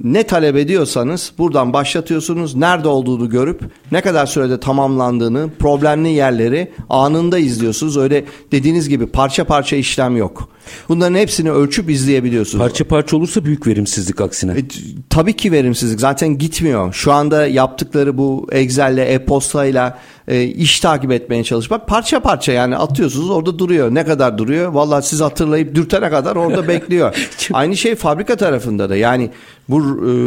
[0.01, 2.55] ne talep ediyorsanız buradan başlatıyorsunuz.
[2.55, 3.61] Nerede olduğunu görüp
[3.93, 7.97] ne kadar sürede tamamlandığını, problemli yerleri anında izliyorsunuz.
[7.97, 10.49] Öyle dediğiniz gibi parça parça işlem yok.
[10.89, 12.65] Bunların hepsini ölçüp izleyebiliyorsunuz.
[12.65, 14.53] Parça parça olursa büyük verimsizlik aksine.
[14.53, 14.65] E,
[15.11, 16.01] tabii ki verimsizlik.
[16.01, 16.93] Zaten gitmiyor.
[16.93, 23.31] Şu anda yaptıkları bu Excel'le, e-postayla e, iş takip etmeye çalışmak parça parça yani atıyorsunuz
[23.31, 23.95] orada duruyor.
[23.95, 24.73] Ne kadar duruyor?
[24.73, 27.17] Vallahi siz hatırlayıp dürtene kadar orada bekliyor.
[27.53, 28.97] Aynı şey fabrika tarafında da.
[28.97, 29.31] Yani
[29.69, 29.85] bu e,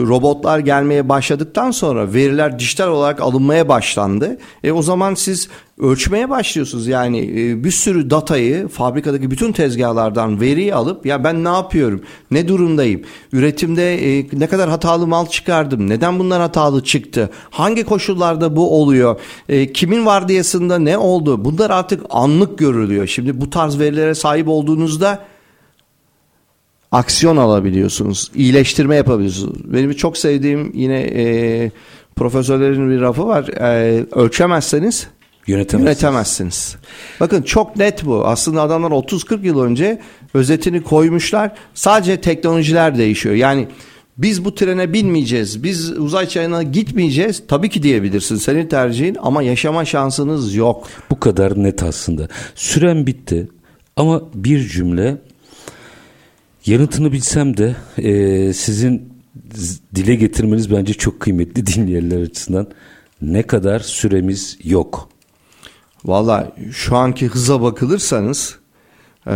[0.08, 4.38] robotlar gelmeye başladıktan sonra veriler dijital olarak alınmaya başlandı.
[4.64, 6.88] E o zaman siz ölçmeye başlıyorsunuz.
[6.88, 12.02] Yani e, bir sürü datayı fabrikadaki bütün tezgahlardan veriyi alıp ya ben ne yapıyorum?
[12.32, 13.02] Ne durumdayım?
[13.32, 15.89] Üretimde e, ne kadar hatalı mal çıkardım?
[15.89, 17.30] Neden bunlar hatalı çıktı?
[17.50, 19.20] Hangi koşullarda bu oluyor?
[19.74, 21.46] Kimin vardiyasında ne oldu?
[21.46, 23.08] Bunlar artık anlık görülüyor.
[23.08, 25.31] Şimdi bu tarz verilere sahip olduğunuzda
[26.92, 28.32] aksiyon alabiliyorsunuz.
[28.36, 29.74] iyileştirme yapabiliyorsunuz.
[29.74, 31.72] Benim çok sevdiğim yine e,
[32.16, 33.48] profesörlerin bir lafı var.
[33.48, 35.08] E, ölçemezseniz
[35.48, 36.02] Yönetemezsiniz.
[36.02, 36.76] Yönetemezsiniz.
[37.20, 38.28] Bakın çok net bu.
[38.28, 40.02] Aslında adamlar 30-40 yıl önce
[40.34, 41.52] özetini koymuşlar.
[41.74, 43.36] Sadece teknolojiler değişiyor.
[43.36, 43.68] Yani
[44.18, 47.44] biz bu trene binmeyeceğiz, biz uzay çayına gitmeyeceğiz.
[47.48, 50.88] Tabii ki diyebilirsin senin tercihin ama yaşama şansınız yok.
[51.10, 52.28] Bu kadar net aslında.
[52.56, 53.48] Süren bitti
[53.96, 55.18] ama bir cümle
[56.66, 59.14] yanıtını bilsem de e, sizin
[59.95, 62.68] dile getirmeniz bence çok kıymetli dinleyenler açısından.
[63.22, 65.09] Ne kadar süremiz yok.
[66.05, 68.59] Valla şu anki hıza bakılırsanız
[69.28, 69.34] e,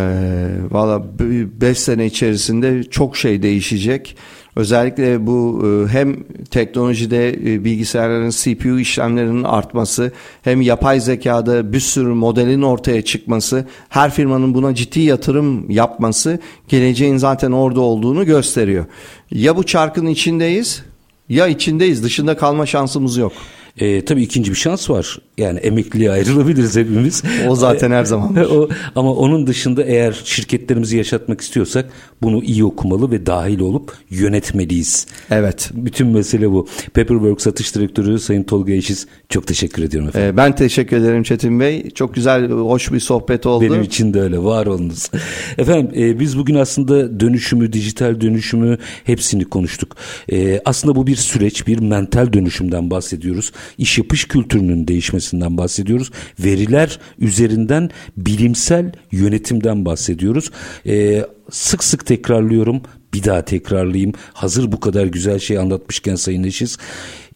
[0.71, 4.17] valla 5 sene içerisinde çok şey değişecek.
[4.55, 12.13] Özellikle bu e, hem teknolojide e, bilgisayarların CPU işlemlerinin artması hem yapay zekada bir sürü
[12.13, 18.85] modelin ortaya çıkması her firmanın buna ciddi yatırım yapması geleceğin zaten orada olduğunu gösteriyor.
[19.31, 20.83] Ya bu çarkın içindeyiz
[21.29, 23.33] ya içindeyiz dışında kalma şansımız yok.
[23.77, 25.17] E, tabii ikinci bir şans var.
[25.37, 27.23] Yani emekliliğe ayrılabiliriz hepimiz.
[27.47, 28.35] O zaten her zaman.
[28.51, 31.89] o, ama onun dışında eğer şirketlerimizi yaşatmak istiyorsak
[32.21, 35.07] bunu iyi okumalı ve dahil olup yönetmeliyiz.
[35.31, 35.69] Evet.
[35.73, 36.67] Bütün mesele bu.
[36.93, 40.29] Paperwork satış direktörü Sayın Tolga Eşiz çok teşekkür ediyorum efendim.
[40.33, 41.89] Ee, ben teşekkür ederim Çetin Bey.
[41.89, 43.63] Çok güzel, hoş bir sohbet oldu.
[43.63, 44.43] Benim için de öyle.
[44.43, 45.09] Var olunuz.
[45.57, 49.95] efendim e, biz bugün aslında dönüşümü, dijital dönüşümü hepsini konuştuk.
[50.31, 53.51] E, aslında bu bir süreç, bir mental dönüşümden bahsediyoruz.
[53.77, 54.87] İş yapış kültürünün
[55.25, 56.11] değişmesinden bahsediyoruz.
[56.39, 60.51] Veriler üzerinden bilimsel yönetimden bahsediyoruz.
[60.85, 62.81] E, sık sık tekrarlıyorum.
[63.13, 64.13] Bir daha tekrarlayayım.
[64.33, 66.77] Hazır bu kadar güzel şey anlatmışken Sayın Eşiz.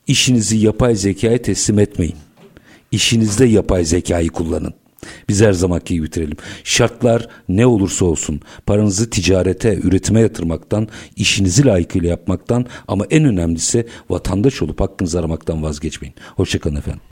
[0.07, 2.15] İşinizi yapay zekaya teslim etmeyin.
[2.91, 4.73] İşinizde yapay zekayı kullanın.
[5.29, 6.37] Biz her zamanki gibi bitirelim.
[6.63, 14.61] Şartlar ne olursa olsun paranızı ticarete, üretime yatırmaktan, işinizi layıkıyla yapmaktan ama en önemlisi vatandaş
[14.61, 16.15] olup hakkınızı aramaktan vazgeçmeyin.
[16.35, 17.01] Hoşçakalın efendim.